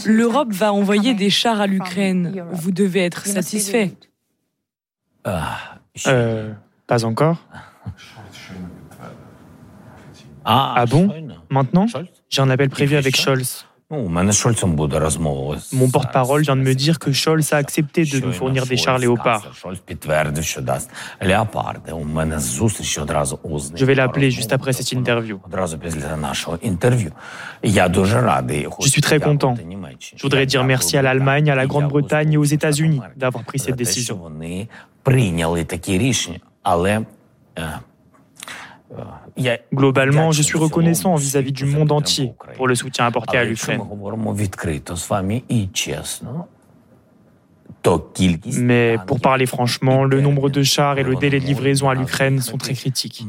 L'Europe 0.03 0.51
va 0.51 0.73
envoyer 0.73 1.13
des 1.13 1.29
chars 1.29 1.61
à 1.61 1.67
l'Ukraine. 1.67 2.43
Vous 2.51 2.71
devez 2.71 3.05
être 3.05 3.25
satisfait. 3.25 3.93
Ah, 5.25 5.57
euh, 6.07 6.51
pas 6.87 7.05
encore. 7.05 7.37
Ah, 10.45 10.73
ah 10.75 10.85
bon 10.85 11.09
Maintenant 11.49 11.85
J'ai 12.29 12.41
un 12.41 12.49
appel 12.49 12.69
prévu 12.69 12.95
avec 12.95 13.15
Scholz. 13.15 13.65
Mon 13.89 15.89
porte-parole 15.91 16.41
vient 16.41 16.55
de 16.55 16.61
me 16.61 16.73
dire 16.73 16.97
que 16.97 17.11
Scholz 17.11 17.53
a 17.53 17.57
accepté 17.57 18.05
de 18.05 18.19
nous 18.19 18.31
fournir 18.31 18.65
des 18.65 18.77
chars 18.77 18.97
léopards. 18.97 19.51
Je 23.75 23.85
vais 23.85 23.95
l'appeler 23.95 24.31
juste 24.31 24.51
après 24.51 24.73
cette 24.73 24.91
interview. 24.93 25.39
Je 28.81 28.87
suis 28.87 29.01
très 29.01 29.19
content. 29.19 29.55
Je 30.15 30.21
voudrais 30.23 30.47
dire 30.47 30.63
merci 30.63 30.97
à 30.97 31.03
l'Allemagne, 31.03 31.51
à 31.51 31.55
la 31.55 31.67
Grande-Bretagne 31.67 32.33
et 32.33 32.37
aux 32.37 32.43
États-Unis 32.43 33.01
d'avoir 33.15 33.43
pris 33.43 33.59
cette 33.59 33.75
décision. 33.75 34.19
Globalement, 39.73 40.31
je 40.31 40.41
suis 40.41 40.57
reconnaissant 40.57 41.15
vis-à-vis 41.15 41.51
du 41.51 41.65
monde 41.65 41.91
entier 41.91 42.33
pour 42.55 42.67
le 42.67 42.75
soutien 42.75 43.05
apporté 43.05 43.37
à 43.37 43.43
l'Ukraine. 43.43 43.81
Mais 48.45 48.97
pour 49.07 49.19
parler 49.19 49.45
franchement, 49.45 50.03
le 50.03 50.21
nombre 50.21 50.49
de 50.49 50.63
chars 50.63 50.97
et 50.99 51.03
le 51.03 51.15
délai 51.15 51.39
de 51.39 51.45
livraison 51.45 51.89
à 51.89 51.95
l'Ukraine 51.95 52.39
sont 52.39 52.57
très 52.57 52.73
critiques. 52.73 53.25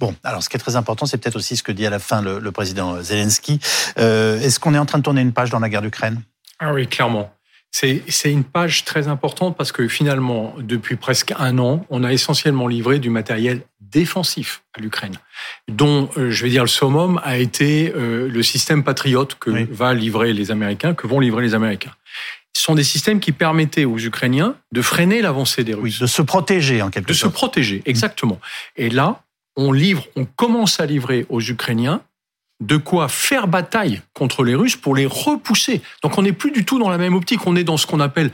Bon, 0.00 0.14
alors 0.22 0.42
ce 0.42 0.48
qui 0.48 0.56
est 0.56 0.60
très 0.60 0.76
important, 0.76 1.06
c'est 1.06 1.18
peut-être 1.18 1.36
aussi 1.36 1.56
ce 1.56 1.62
que 1.62 1.72
dit 1.72 1.86
à 1.86 1.90
la 1.90 1.98
fin 1.98 2.22
le, 2.22 2.52
président 2.52 3.00
Zelensky. 3.02 3.58
Euh, 3.98 4.38
est-ce 4.40 4.60
qu'on 4.60 4.74
est 4.74 4.78
en 4.78 4.86
train 4.86 4.98
de 4.98 5.02
tourner 5.02 5.22
une 5.22 5.32
page 5.32 5.50
dans 5.50 5.58
la 5.58 5.68
guerre 5.68 5.82
d'Ukraine? 5.82 6.22
Ah 6.58 6.72
oui, 6.72 6.86
clairement. 6.86 7.32
C'est 7.70 8.02
une 8.24 8.44
page 8.44 8.84
très 8.84 9.08
importante 9.08 9.56
parce 9.56 9.72
que 9.72 9.86
finalement, 9.88 10.54
depuis 10.58 10.96
presque 10.96 11.34
un 11.38 11.58
an, 11.58 11.84
on 11.90 12.02
a 12.02 12.12
essentiellement 12.12 12.66
livré 12.66 12.98
du 12.98 13.10
matériel 13.10 13.62
défensifs 13.80 14.62
à 14.74 14.80
l'Ukraine, 14.80 15.16
dont, 15.68 16.10
euh, 16.16 16.30
je 16.30 16.42
vais 16.42 16.50
dire, 16.50 16.62
le 16.62 16.68
summum 16.68 17.20
a 17.24 17.38
été 17.38 17.92
euh, 17.94 18.28
le 18.28 18.42
système 18.42 18.84
patriote 18.84 19.36
que 19.38 19.50
va 19.72 19.94
livrer 19.94 20.32
les 20.32 20.50
Américains, 20.50 20.94
que 20.94 21.06
vont 21.06 21.20
livrer 21.20 21.42
les 21.42 21.54
Américains. 21.54 21.92
Ce 22.52 22.64
sont 22.64 22.74
des 22.74 22.84
systèmes 22.84 23.20
qui 23.20 23.32
permettaient 23.32 23.84
aux 23.84 23.98
Ukrainiens 23.98 24.56
de 24.72 24.82
freiner 24.82 25.22
l'avancée 25.22 25.62
des 25.62 25.74
Russes. 25.74 26.00
de 26.00 26.06
se 26.06 26.22
protéger 26.22 26.82
en 26.82 26.90
quelque 26.90 27.12
sorte. 27.12 27.32
De 27.32 27.36
se 27.36 27.38
protéger, 27.38 27.82
exactement. 27.86 28.40
Et 28.76 28.90
là, 28.90 29.22
on 29.56 29.72
livre, 29.72 30.06
on 30.16 30.24
commence 30.24 30.80
à 30.80 30.86
livrer 30.86 31.26
aux 31.28 31.40
Ukrainiens 31.40 32.00
de 32.60 32.76
quoi 32.76 33.08
faire 33.08 33.48
bataille 33.48 34.02
contre 34.14 34.44
les 34.44 34.54
Russes 34.54 34.76
pour 34.76 34.96
les 34.96 35.06
repousser. 35.06 35.80
Donc 36.02 36.18
on 36.18 36.22
n'est 36.22 36.32
plus 36.32 36.50
du 36.50 36.64
tout 36.64 36.78
dans 36.78 36.90
la 36.90 36.98
même 36.98 37.14
optique, 37.14 37.46
on 37.46 37.56
est 37.56 37.64
dans 37.64 37.76
ce 37.76 37.86
qu'on 37.86 38.00
appelle 38.00 38.30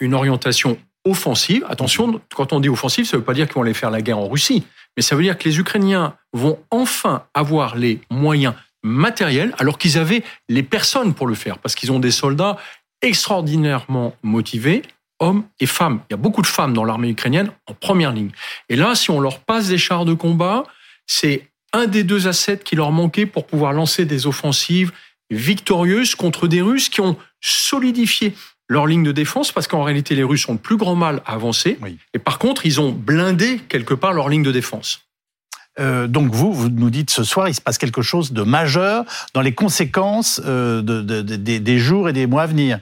une 0.00 0.14
orientation 0.14 0.78
offensive. 1.04 1.64
Attention, 1.68 2.20
quand 2.34 2.52
on 2.52 2.60
dit 2.60 2.68
offensive, 2.68 3.06
ça 3.06 3.16
ne 3.16 3.20
veut 3.20 3.24
pas 3.24 3.34
dire 3.34 3.46
qu'ils 3.46 3.54
vont 3.54 3.62
aller 3.62 3.74
faire 3.74 3.90
la 3.90 4.02
guerre 4.02 4.18
en 4.18 4.28
Russie, 4.28 4.64
mais 4.96 5.02
ça 5.02 5.16
veut 5.16 5.22
dire 5.22 5.38
que 5.38 5.48
les 5.48 5.58
Ukrainiens 5.58 6.14
vont 6.32 6.58
enfin 6.70 7.24
avoir 7.34 7.76
les 7.76 8.00
moyens 8.10 8.54
matériels, 8.82 9.54
alors 9.58 9.78
qu'ils 9.78 9.98
avaient 9.98 10.24
les 10.48 10.62
personnes 10.62 11.14
pour 11.14 11.26
le 11.26 11.34
faire, 11.34 11.58
parce 11.58 11.74
qu'ils 11.74 11.92
ont 11.92 12.00
des 12.00 12.10
soldats 12.10 12.56
extraordinairement 13.00 14.14
motivés, 14.22 14.82
hommes 15.20 15.44
et 15.60 15.66
femmes. 15.66 16.00
Il 16.10 16.12
y 16.12 16.14
a 16.14 16.16
beaucoup 16.16 16.42
de 16.42 16.46
femmes 16.46 16.72
dans 16.72 16.84
l'armée 16.84 17.10
ukrainienne 17.10 17.52
en 17.66 17.74
première 17.74 18.12
ligne. 18.12 18.30
Et 18.68 18.76
là, 18.76 18.94
si 18.94 19.10
on 19.10 19.20
leur 19.20 19.40
passe 19.40 19.68
des 19.68 19.78
chars 19.78 20.04
de 20.04 20.14
combat, 20.14 20.64
c'est 21.06 21.51
un 21.72 21.86
des 21.86 22.04
deux 22.04 22.28
assets 22.28 22.58
qui 22.58 22.76
leur 22.76 22.92
manquait 22.92 23.26
pour 23.26 23.46
pouvoir 23.46 23.72
lancer 23.72 24.04
des 24.04 24.26
offensives 24.26 24.92
victorieuses 25.30 26.14
contre 26.14 26.46
des 26.46 26.60
Russes 26.60 26.88
qui 26.88 27.00
ont 27.00 27.16
solidifié 27.40 28.34
leur 28.68 28.86
ligne 28.86 29.02
de 29.02 29.12
défense 29.12 29.52
parce 29.52 29.66
qu'en 29.66 29.82
réalité 29.82 30.14
les 30.14 30.22
Russes 30.22 30.48
ont 30.48 30.52
le 30.52 30.58
plus 30.58 30.76
grand 30.76 30.94
mal 30.94 31.22
à 31.26 31.32
avancer 31.32 31.78
et 32.14 32.18
par 32.18 32.38
contre 32.38 32.66
ils 32.66 32.80
ont 32.80 32.92
blindé 32.92 33.58
quelque 33.68 33.94
part 33.94 34.12
leur 34.12 34.28
ligne 34.28 34.42
de 34.42 34.52
défense. 34.52 35.02
Euh, 35.80 36.06
donc 36.06 36.32
vous, 36.32 36.52
vous 36.52 36.68
nous 36.68 36.90
dites 36.90 37.10
ce 37.10 37.24
soir, 37.24 37.48
il 37.48 37.54
se 37.54 37.60
passe 37.60 37.78
quelque 37.78 38.02
chose 38.02 38.32
de 38.32 38.42
majeur 38.42 39.04
dans 39.32 39.40
les 39.40 39.54
conséquences 39.54 40.40
euh, 40.44 40.82
des 40.82 41.78
jours 41.78 42.08
et 42.08 42.12
des 42.12 42.26
mois 42.26 42.42
à 42.42 42.46
venir. 42.46 42.78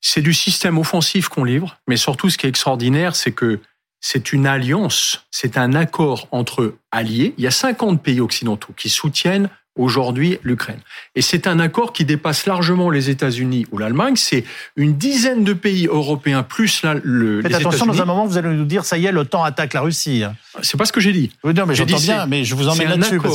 C'est 0.00 0.22
du 0.22 0.32
système 0.32 0.78
offensif 0.78 1.28
qu'on 1.28 1.42
livre, 1.42 1.76
mais 1.88 1.96
surtout 1.96 2.30
ce 2.30 2.38
qui 2.38 2.46
est 2.46 2.48
extraordinaire, 2.48 3.16
c'est 3.16 3.32
que 3.32 3.60
c'est 4.00 4.32
une 4.32 4.46
alliance, 4.46 5.26
c'est 5.30 5.58
un 5.58 5.74
accord 5.74 6.28
entre 6.30 6.74
alliés. 6.90 7.34
Il 7.38 7.44
y 7.44 7.46
a 7.46 7.50
50 7.50 8.02
pays 8.02 8.20
occidentaux 8.20 8.72
qui 8.76 8.88
soutiennent 8.88 9.48
aujourd'hui 9.78 10.38
l'Ukraine. 10.42 10.80
Et 11.14 11.22
c'est 11.22 11.46
un 11.46 11.60
accord 11.60 11.92
qui 11.92 12.04
dépasse 12.04 12.46
largement 12.46 12.90
les 12.90 13.10
États-Unis 13.10 13.66
ou 13.70 13.78
l'Allemagne. 13.78 14.16
C'est 14.16 14.44
une 14.76 14.96
dizaine 14.96 15.44
de 15.44 15.52
pays 15.52 15.86
européens 15.86 16.42
plus 16.42 16.82
la, 16.82 16.94
le, 17.02 17.40
Faites 17.42 17.54
attention, 17.54 17.86
dans 17.86 18.02
un 18.02 18.04
moment, 18.04 18.26
vous 18.26 18.36
allez 18.36 18.48
nous 18.50 18.64
dire, 18.64 18.84
ça 18.84 18.98
y 18.98 19.06
est, 19.06 19.12
l'OTAN 19.12 19.44
attaque 19.44 19.74
la 19.74 19.80
Russie. 19.80 20.24
C'est 20.62 20.76
pas 20.76 20.84
ce 20.84 20.92
que 20.92 21.00
j'ai 21.00 21.12
dit. 21.12 21.30
Oui, 21.44 21.54
non, 21.54 21.64
mais 21.64 21.74
j'entends 21.74 21.98
bien, 21.98 22.26
mais 22.26 22.44
je 22.44 22.54
vous 22.54 22.68
emmène 22.68 22.88
là-dessus. 22.88 23.20
Que... 23.20 23.28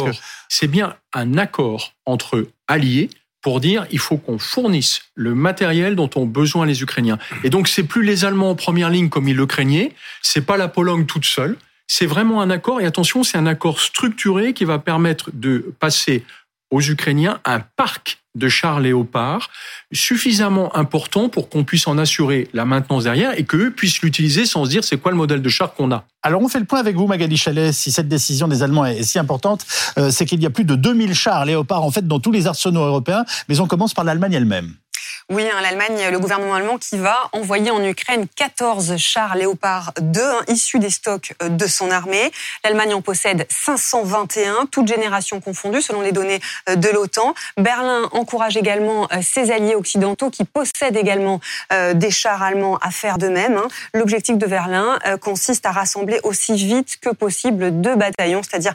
C'est 0.49 0.67
bien 0.67 0.95
un 1.13 1.37
accord 1.37 1.93
entre 2.05 2.47
alliés 2.67 3.09
pour 3.43 3.59
dire 3.59 3.85
il 3.91 3.99
faut 3.99 4.17
qu'on 4.17 4.39
fournisse 4.39 5.03
le 5.13 5.35
matériel 5.35 5.95
dont 5.95 6.09
ont 6.15 6.25
besoin 6.25 6.65
les 6.65 6.81
Ukrainiens. 6.81 7.19
Et 7.43 7.51
donc 7.51 7.67
c'est 7.67 7.83
plus 7.83 8.03
les 8.03 8.25
Allemands 8.25 8.49
en 8.49 8.55
première 8.55 8.89
ligne 8.89 9.09
comme 9.09 9.27
ils 9.27 9.35
le 9.35 9.45
craignaient, 9.45 9.93
c'est 10.23 10.45
pas 10.45 10.57
la 10.57 10.67
Pologne 10.67 11.05
toute 11.05 11.25
seule, 11.25 11.57
c'est 11.85 12.07
vraiment 12.07 12.41
un 12.41 12.49
accord. 12.49 12.81
Et 12.81 12.85
attention, 12.85 13.23
c'est 13.23 13.37
un 13.37 13.45
accord 13.45 13.79
structuré 13.79 14.53
qui 14.53 14.65
va 14.65 14.79
permettre 14.79 15.29
de 15.33 15.73
passer 15.79 16.23
aux 16.71 16.81
Ukrainiens 16.81 17.39
un 17.45 17.59
parc 17.59 18.22
de 18.35 18.49
chars 18.49 18.79
léopards 18.79 19.49
suffisamment 19.91 20.75
important 20.75 21.29
pour 21.29 21.49
qu'on 21.49 21.63
puisse 21.63 21.87
en 21.87 21.97
assurer 21.97 22.47
la 22.53 22.65
maintenance 22.65 23.03
derrière 23.03 23.37
et 23.37 23.43
qu'eux 23.43 23.71
puissent 23.71 24.01
l'utiliser 24.01 24.45
sans 24.45 24.65
se 24.65 24.69
dire 24.69 24.83
c'est 24.83 24.97
quoi 24.97 25.11
le 25.11 25.17
modèle 25.17 25.41
de 25.41 25.49
char 25.49 25.73
qu'on 25.73 25.91
a. 25.91 26.05
Alors 26.23 26.41
on 26.41 26.47
fait 26.47 26.59
le 26.59 26.65
point 26.65 26.79
avec 26.79 26.95
vous 26.95 27.07
Magali 27.07 27.37
Chalet, 27.37 27.73
si 27.73 27.91
cette 27.91 28.07
décision 28.07 28.47
des 28.47 28.63
Allemands 28.63 28.85
est 28.85 29.03
si 29.03 29.19
importante, 29.19 29.65
euh, 29.97 30.09
c'est 30.09 30.25
qu'il 30.25 30.41
y 30.41 30.45
a 30.45 30.49
plus 30.49 30.65
de 30.65 30.75
2000 30.75 31.13
chars 31.13 31.45
léopards 31.45 31.83
en 31.83 31.91
fait 31.91 32.07
dans 32.07 32.19
tous 32.19 32.31
les 32.31 32.47
arsenaux 32.47 32.83
européens, 32.83 33.25
mais 33.49 33.59
on 33.59 33.67
commence 33.67 33.93
par 33.93 34.03
l'Allemagne 34.03 34.33
elle-même. 34.33 34.73
Oui, 35.29 35.43
hein, 35.49 35.61
l'Allemagne, 35.61 36.09
le 36.11 36.19
gouvernement 36.19 36.53
allemand 36.53 36.77
qui 36.77 36.97
va 36.97 37.29
envoyer 37.31 37.71
en 37.71 37.81
Ukraine 37.81 38.27
14 38.35 38.97
chars 38.97 39.35
Léopard 39.35 39.93
2 40.01 40.21
hein, 40.21 40.41
issus 40.49 40.79
des 40.79 40.89
stocks 40.89 41.33
euh, 41.41 41.47
de 41.47 41.65
son 41.65 41.91
armée. 41.91 42.29
L'Allemagne 42.65 42.93
en 42.93 43.01
possède 43.01 43.47
521, 43.49 44.65
toutes 44.69 44.89
générations 44.89 45.39
confondues 45.39 45.81
selon 45.81 46.01
les 46.01 46.11
données 46.11 46.41
euh, 46.69 46.75
de 46.75 46.89
l'OTAN. 46.89 47.35
Berlin 47.57 48.09
encourage 48.11 48.57
également 48.57 49.07
euh, 49.13 49.21
ses 49.21 49.49
alliés 49.51 49.75
occidentaux 49.75 50.29
qui 50.29 50.43
possèdent 50.43 50.97
également 50.97 51.39
des 51.93 52.11
chars 52.11 52.43
allemands 52.43 52.77
à 52.77 52.91
faire 52.91 53.17
de 53.17 53.27
même. 53.27 53.57
Hein. 53.57 53.67
L'objectif 53.93 54.37
de 54.37 54.45
Berlin 54.45 54.99
consiste 55.21 55.65
à 55.65 55.71
rassembler 55.71 56.19
aussi 56.23 56.55
vite 56.55 56.97
que 57.01 57.09
possible 57.09 57.81
deux 57.81 57.95
bataillons, 57.95 58.41
c'est-à-dire 58.43 58.73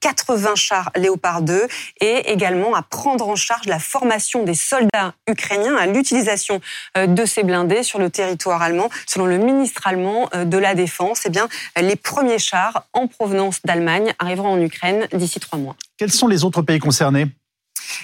80 0.00 0.54
chars 0.54 0.90
Léopard 0.96 1.42
2 1.42 1.66
et 2.00 2.30
également 2.30 2.74
à 2.74 2.82
prendre 2.82 3.28
en 3.28 3.36
charge 3.36 3.66
la 3.66 3.78
formation 3.78 4.44
des 4.44 4.54
soldats 4.54 5.14
ukrainiens 5.26 5.76
l'utilisation 5.92 6.60
euh, 6.96 7.06
de 7.06 7.24
ces 7.24 7.42
blindés 7.42 7.82
sur 7.82 7.98
le 7.98 8.10
territoire 8.10 8.62
allemand. 8.62 8.88
Selon 9.06 9.26
le 9.26 9.38
ministre 9.38 9.86
allemand 9.86 10.28
euh, 10.34 10.44
de 10.44 10.58
la 10.58 10.74
Défense, 10.74 11.26
eh 11.26 11.82
les 11.82 11.96
premiers 11.96 12.38
chars 12.38 12.86
en 12.92 13.06
provenance 13.06 13.60
d'Allemagne 13.64 14.12
arriveront 14.18 14.50
en 14.50 14.60
Ukraine 14.60 15.06
d'ici 15.12 15.40
trois 15.40 15.58
mois. 15.58 15.76
Quels 15.96 16.12
sont 16.12 16.28
les 16.28 16.44
autres 16.44 16.62
pays 16.62 16.78
concernés? 16.78 17.26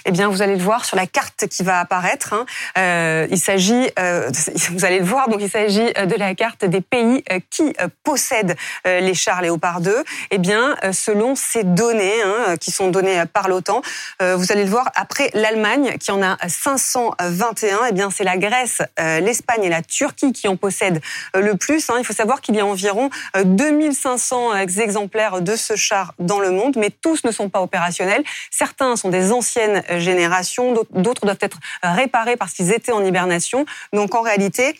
Eh 0.05 0.11
bien, 0.11 0.27
vous 0.27 0.41
allez 0.41 0.55
le 0.55 0.63
voir 0.63 0.85
sur 0.85 0.97
la 0.97 1.07
carte 1.07 1.47
qui 1.47 1.63
va 1.63 1.79
apparaître. 1.79 2.33
Hein. 2.33 2.45
Euh, 2.77 3.27
il 3.31 3.39
s'agit, 3.39 3.89
euh, 3.99 4.29
vous 4.71 4.85
allez 4.85 4.99
le 4.99 5.05
voir, 5.05 5.29
donc 5.29 5.41
il 5.41 5.49
s'agit 5.49 5.91
euh, 5.97 6.05
de 6.05 6.15
la 6.15 6.35
carte 6.35 6.65
des 6.65 6.81
pays 6.81 7.23
qui 7.49 7.73
possèdent 8.03 8.55
les 8.85 9.13
chars 9.13 9.41
Léopard 9.41 9.81
2. 9.81 10.03
Eh 10.31 10.37
bien, 10.37 10.75
selon 10.91 11.35
ces 11.35 11.63
données 11.63 12.21
hein, 12.23 12.55
qui 12.59 12.71
sont 12.71 12.89
données 12.89 13.23
par 13.31 13.47
l'OTAN, 13.47 13.81
vous 14.19 14.51
allez 14.51 14.63
le 14.63 14.69
voir. 14.69 14.91
Après 14.95 15.29
l'Allemagne, 15.33 15.97
qui 15.99 16.11
en 16.11 16.21
a 16.21 16.37
521, 16.47 17.79
eh 17.89 17.91
bien, 17.91 18.09
c'est 18.11 18.23
la 18.23 18.37
Grèce, 18.37 18.81
l'Espagne 18.97 19.63
et 19.63 19.69
la 19.69 19.81
Turquie 19.81 20.33
qui 20.33 20.47
en 20.47 20.55
possèdent 20.55 21.01
le 21.33 21.55
plus. 21.55 21.89
Hein. 21.89 21.95
Il 21.99 22.05
faut 22.05 22.13
savoir 22.13 22.41
qu'il 22.41 22.55
y 22.55 22.59
a 22.59 22.65
environ 22.65 23.09
2500 23.43 24.55
exemplaires 24.55 25.41
de 25.41 25.55
ce 25.55 25.75
char 25.75 26.13
dans 26.19 26.39
le 26.39 26.51
monde, 26.51 26.75
mais 26.77 26.89
tous 26.89 27.23
ne 27.23 27.31
sont 27.31 27.49
pas 27.49 27.61
opérationnels. 27.61 28.23
Certains 28.51 28.95
sont 28.95 29.09
des 29.09 29.31
anciennes 29.65 29.99
génération, 29.99 30.73
d'autres 30.91 31.25
doivent 31.25 31.37
être 31.41 31.57
réparés 31.83 32.37
parce 32.37 32.53
qu'ils 32.53 32.71
étaient 32.71 32.91
en 32.91 33.03
hibernation. 33.03 33.65
Donc 33.93 34.15
en 34.15 34.21
réalité, 34.21 34.75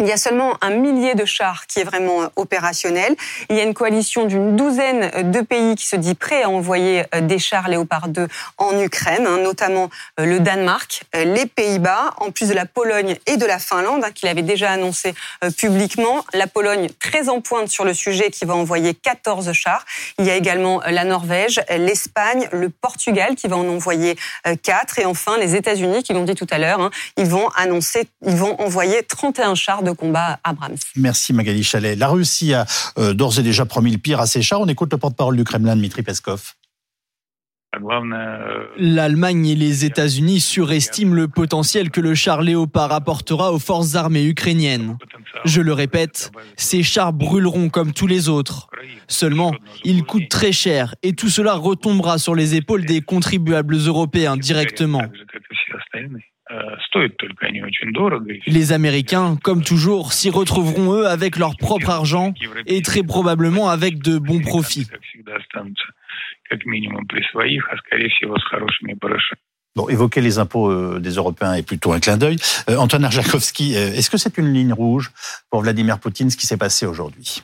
il 0.00 0.06
y 0.06 0.12
a 0.12 0.16
seulement 0.16 0.56
un 0.60 0.70
millier 0.70 1.14
de 1.14 1.24
chars 1.24 1.66
qui 1.66 1.80
est 1.80 1.84
vraiment 1.84 2.22
euh, 2.22 2.26
opérationnel. 2.36 3.16
Il 3.50 3.56
y 3.56 3.60
a 3.60 3.64
une 3.64 3.74
coalition 3.74 4.26
d'une 4.26 4.54
douzaine 4.54 5.30
de 5.30 5.40
pays 5.40 5.74
qui 5.74 5.86
se 5.86 5.96
dit 5.96 6.14
prêt 6.14 6.42
à 6.42 6.50
envoyer 6.50 7.04
euh, 7.14 7.20
des 7.20 7.38
chars 7.38 7.68
Léopard 7.68 8.08
2 8.08 8.28
en 8.58 8.80
Ukraine, 8.80 9.26
hein, 9.26 9.38
notamment 9.38 9.90
euh, 10.20 10.24
le 10.24 10.40
Danemark, 10.40 11.04
les 11.14 11.46
Pays-Bas, 11.46 12.14
en 12.18 12.30
plus 12.30 12.48
de 12.48 12.54
la 12.54 12.66
Pologne 12.66 13.16
et 13.26 13.36
de 13.36 13.46
la 13.46 13.58
Finlande, 13.58 14.04
hein, 14.04 14.10
qu'il 14.12 14.28
avait 14.28 14.42
déjà 14.42 14.70
annoncé 14.70 15.14
publiquement. 15.56 16.24
La 16.32 16.46
Pologne 16.46 16.88
très 17.00 17.28
en 17.28 17.40
pointe 17.40 17.68
sur 17.68 17.84
le 17.84 17.94
sujet 17.94 18.30
qui 18.30 18.44
va 18.44 18.54
envoyer 18.54 18.94
14 18.94 19.52
chars. 19.52 19.84
Il 20.18 20.26
y 20.26 20.30
a 20.30 20.36
également 20.36 20.80
la 20.86 21.04
Norvège, 21.04 21.60
l'Espagne, 21.76 22.48
le 22.52 22.68
Portugal 22.68 23.34
qui 23.34 23.48
va 23.48 23.56
en 23.56 23.66
envoyer 23.68 24.16
4 24.62 24.98
et 24.98 25.06
enfin 25.06 25.38
les 25.38 25.56
États-Unis 25.56 26.02
qui 26.02 26.12
l'ont 26.12 26.24
dit 26.24 26.34
tout 26.34 26.46
à 26.50 26.58
l'heure, 26.58 26.80
hein, 26.80 26.90
ils 27.16 27.26
vont 27.26 27.48
annoncer, 27.56 28.08
ils 28.24 28.36
vont 28.36 28.60
envoyer 28.60 29.02
31 29.02 29.54
chars 29.54 29.82
combat 29.94 30.38
Abrams. 30.44 30.76
Merci 30.96 31.32
Magali 31.32 31.62
Chalet. 31.62 31.98
La 31.98 32.08
Russie 32.08 32.54
a 32.54 32.66
euh, 32.98 33.14
d'ores 33.14 33.38
et 33.38 33.42
déjà 33.42 33.64
promis 33.64 33.92
le 33.92 33.98
pire 33.98 34.20
à 34.20 34.26
ses 34.26 34.42
chars. 34.42 34.60
On 34.60 34.66
écoute 34.66 34.92
le 34.92 34.98
porte-parole 34.98 35.36
du 35.36 35.44
Kremlin, 35.44 35.76
Dmitri 35.76 36.02
Peskov. 36.02 36.54
L'Allemagne 38.78 39.46
et 39.46 39.54
les 39.54 39.84
États-Unis 39.84 40.40
surestiment 40.40 41.14
le 41.14 41.28
potentiel 41.28 41.90
que 41.90 42.00
le 42.00 42.14
char 42.14 42.40
Léopard 42.42 42.92
apportera 42.92 43.52
aux 43.52 43.58
forces 43.58 43.94
armées 43.94 44.24
ukrainiennes. 44.24 44.96
Je 45.44 45.60
le 45.60 45.72
répète, 45.72 46.32
ces 46.56 46.82
chars 46.82 47.12
brûleront 47.12 47.68
comme 47.68 47.92
tous 47.92 48.06
les 48.06 48.28
autres. 48.28 48.68
Seulement, 49.06 49.54
ils 49.84 50.04
coûtent 50.04 50.30
très 50.30 50.52
cher 50.52 50.94
et 51.02 51.12
tout 51.12 51.28
cela 51.28 51.54
retombera 51.54 52.18
sur 52.18 52.34
les 52.34 52.54
épaules 52.54 52.86
des 52.86 53.02
contribuables 53.02 53.76
européens 53.76 54.36
directement. 54.36 55.02
Les 58.46 58.72
Américains, 58.72 59.36
comme 59.42 59.62
toujours, 59.62 60.12
s'y 60.12 60.30
retrouveront 60.30 60.94
eux 60.94 61.06
avec 61.06 61.36
leur 61.36 61.56
propre 61.56 61.90
argent 61.90 62.34
et 62.66 62.82
très 62.82 63.02
probablement 63.02 63.68
avec 63.68 63.98
de 63.98 64.18
bons 64.18 64.40
profits. 64.40 64.86
Bon, 69.76 69.88
évoquer 69.88 70.20
les 70.20 70.38
impôts 70.38 70.70
euh, 70.70 70.98
des 70.98 71.10
Européens 71.10 71.54
est 71.54 71.62
plutôt 71.62 71.92
un 71.92 72.00
clin 72.00 72.16
d'œil. 72.16 72.36
Euh, 72.68 72.76
Antoine 72.76 73.04
Arjakovski, 73.04 73.76
euh, 73.76 73.92
est-ce 73.92 74.10
que 74.10 74.16
c'est 74.16 74.36
une 74.38 74.52
ligne 74.52 74.72
rouge 74.72 75.12
pour 75.50 75.62
Vladimir 75.62 76.00
Poutine 76.00 76.30
ce 76.30 76.36
qui 76.36 76.46
s'est 76.46 76.56
passé 76.56 76.84
aujourd'hui? 76.84 77.42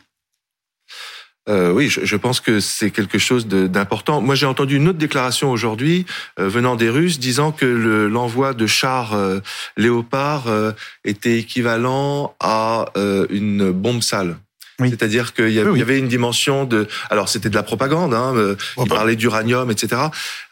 Euh, 1.48 1.72
oui, 1.72 1.88
je, 1.88 2.04
je, 2.04 2.16
pense 2.16 2.40
que 2.40 2.58
c'est 2.58 2.90
quelque 2.90 3.18
chose 3.18 3.46
d'important. 3.46 4.22
Moi, 4.22 4.34
j'ai 4.34 4.46
entendu 4.46 4.76
une 4.76 4.88
autre 4.88 4.98
déclaration 4.98 5.50
aujourd'hui 5.50 6.06
euh, 6.38 6.48
venant 6.48 6.74
des 6.74 6.88
Russes 6.88 7.18
disant 7.18 7.52
que 7.52 7.66
l'envoi 7.66 8.54
de 8.54 8.66
chars 8.66 9.12
euh, 9.12 9.40
léopards 9.76 10.48
euh, 10.48 10.72
était 11.04 11.38
équivalent 11.38 12.34
à 12.40 12.86
une 13.30 13.70
bombe 13.72 14.02
sale. 14.02 14.36
C'est-à-dire 14.78 15.34
qu'il 15.34 15.50
y, 15.50 15.60
avait 15.60 15.98
une 15.98 16.08
dimension 16.08 16.64
de... 16.64 16.88
Alors 17.10 17.28
c'était 17.28 17.48
de 17.48 17.54
la 17.54 17.62
propagande, 17.62 18.12
hein, 18.12 18.34
euh, 18.34 18.56
il 18.78 18.88
bah. 18.88 18.96
parlait 18.96 19.16
d'uranium, 19.16 19.70
etc. 19.70 20.02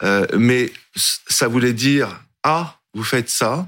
Euh, 0.01 0.25
mais 0.37 0.71
ça 0.95 1.47
voulait 1.47 1.73
dire, 1.73 2.21
ah, 2.43 2.77
vous 2.93 3.03
faites 3.03 3.29
ça, 3.29 3.67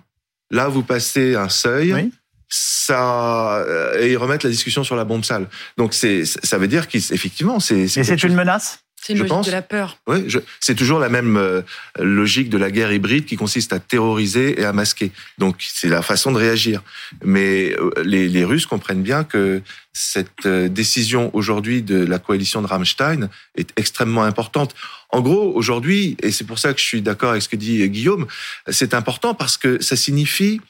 là 0.51 0.69
vous 0.69 0.83
passez 0.83 1.35
un 1.35 1.49
seuil. 1.49 2.11
Ça 2.57 3.57
euh, 3.57 3.99
et 3.99 4.11
ils 4.11 4.17
remettent 4.17 4.43
la 4.43 4.49
discussion 4.49 4.83
sur 4.83 4.95
la 4.95 5.03
bombe 5.03 5.25
sale. 5.25 5.47
Donc 5.77 5.93
c'est 5.93 6.23
ça 6.25 6.57
veut 6.57 6.69
dire 6.69 6.87
qu'effectivement 6.87 7.59
c'est. 7.59 7.81
Et 7.81 8.03
c'est 8.03 8.23
une 8.23 8.35
menace? 8.35 8.79
C'est 9.05 9.13
une 9.13 9.19
logique 9.19 9.45
de 9.45 9.51
la 9.51 9.61
peur. 9.61 9.99
Oui, 10.07 10.25
c'est 10.59 10.73
toujours 10.73 10.97
la 10.97 11.09
même 11.09 11.37
euh, 11.37 11.61
logique 11.99 12.49
de 12.49 12.57
la 12.57 12.71
guerre 12.71 12.91
hybride 12.91 13.25
qui 13.25 13.35
consiste 13.35 13.71
à 13.71 13.79
terroriser 13.79 14.59
et 14.59 14.65
à 14.65 14.73
masquer. 14.73 15.11
Donc 15.37 15.57
c'est 15.59 15.89
la 15.89 16.01
façon 16.01 16.31
de 16.31 16.37
réagir. 16.39 16.81
Mais 17.23 17.75
euh, 17.77 17.91
les, 18.03 18.27
les, 18.27 18.43
Russes 18.43 18.65
comprennent 18.65 19.03
bien 19.03 19.23
que 19.23 19.61
cette 19.93 20.47
euh, 20.47 20.69
décision 20.69 21.29
aujourd'hui 21.33 21.83
de 21.83 22.03
la 22.03 22.17
coalition 22.17 22.63
de 22.63 22.67
Rammstein 22.67 23.29
est 23.55 23.69
extrêmement 23.75 24.23
importante. 24.23 24.73
En 25.09 25.21
gros, 25.21 25.53
aujourd'hui, 25.53 26.17
et 26.23 26.31
c'est 26.31 26.45
pour 26.45 26.57
ça 26.57 26.73
que 26.73 26.79
je 26.79 26.85
suis 26.85 27.03
d'accord 27.03 27.29
avec 27.29 27.43
ce 27.43 27.49
que 27.49 27.57
dit 27.57 27.87
Guillaume, 27.87 28.25
c'est 28.69 28.95
important 28.95 29.35
parce 29.35 29.57
que 29.57 29.79
ça 29.83 29.95
signifie 29.95 30.61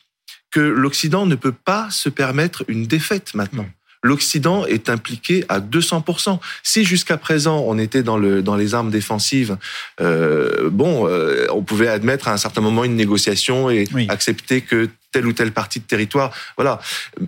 que 0.55 0.61
l'Occident 0.61 1.25
ne 1.25 1.35
peut 1.35 1.51
pas 1.51 1.89
se 1.91 2.07
permettre 2.07 2.63
une 2.69 2.87
défaite 2.87 3.33
maintenant. 3.33 3.65
l'Occident 4.01 4.65
est 4.65 4.87
impliqué 4.87 5.43
à 5.49 5.59
200%. 5.59 6.39
Si 6.63 6.85
jusqu'à 6.85 7.17
présent 7.17 7.65
on 7.67 7.77
était 7.77 8.03
dans, 8.03 8.17
le, 8.17 8.41
dans 8.41 8.55
les 8.55 8.73
armes 8.73 8.89
défensives, 8.89 9.57
euh, 9.99 10.69
bon, 10.69 11.09
euh, 11.09 11.45
on 11.51 11.61
pouvait 11.61 11.89
admettre 11.89 12.29
à 12.29 12.31
un 12.31 12.37
certain 12.37 12.61
moment 12.61 12.85
une 12.85 12.95
négociation 12.95 13.69
et 13.69 13.85
accepter 14.07 14.61
que 14.61 14.87
telle 15.15 15.27
ou 15.27 15.31
telle 15.31 15.53
partie 15.53 15.79
de 15.79 15.85
territoire. 15.85 16.33
Voilà. 16.57 16.81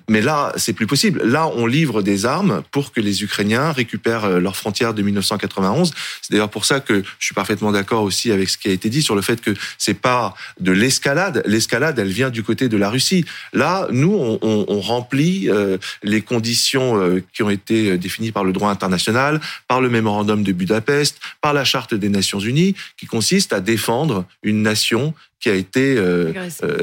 Mais 0.10 0.20
là, 0.20 0.52
c'est 0.58 0.74
plus 0.74 0.88
possible. 0.88 1.24
Là, 1.24 1.48
on 1.48 1.66
livre 1.66 2.02
des 2.02 2.26
armes 2.26 2.62
pour 2.70 2.92
que 2.92 3.00
les 3.00 3.24
Ukrainiens 3.24 3.72
récupèrent 3.72 4.26
euh, 4.26 4.40
leurs 4.42 4.58
frontières 4.58 4.94
de 4.94 5.02
1991. 5.02 5.94
C'est 6.22 6.34
d'ailleurs 6.34 6.50
pour 6.50 6.66
ça 6.66 6.82
que 6.82 7.02
je 7.18 7.26
suis 7.26 7.34
parfaitement 7.34 7.72
d'accord 7.72 8.04
aussi 8.04 8.34
avec 8.34 8.50
ce 8.50 8.58
qui 8.58 8.68
a 8.68 8.74
été 8.74 8.90
dit 8.90 9.02
sur 9.02 9.16
le 9.16 9.22
fait 9.22 9.40
que 9.40 9.52
c'est 9.78 9.94
pas 9.94 10.36
de 10.60 10.74
l'escalade. 10.74 11.44
L'escalade, 11.46 11.98
elle 11.98 12.10
vient 12.10 12.30
du 12.30 12.44
côté 12.44 12.68
de 12.68 12.76
la 12.76 12.90
Russie. 12.90 13.24
Là, 13.54 13.88
nous, 13.90 14.14
on, 14.14 14.38
on, 14.42 14.66
on 14.68 14.82
remplit 14.82 15.50
euh, 15.50 15.78
les 16.04 16.22
conditions 16.22 17.00
euh, 17.00 17.24
qui 17.32 17.42
ont 17.44 17.50
été 17.50 17.98
définies 17.98 18.34
par 18.34 18.44
le 18.44 18.52
droit 18.52 18.70
international, 18.70 19.40
par 19.70 19.80
le 19.80 19.90
mémorandum 19.90 20.44
de 20.44 20.52
Budapest, 20.52 21.22
par 21.40 21.54
la 21.54 21.64
charte 21.64 21.94
des 21.94 22.10
Nations 22.10 22.42
Unies, 22.42 22.76
qui 22.98 23.06
consiste 23.06 23.54
à 23.54 23.62
défendre 23.62 24.26
une 24.44 24.62
nation 24.62 25.14
qui 25.40 25.50
a 25.50 25.54
été 25.54 25.98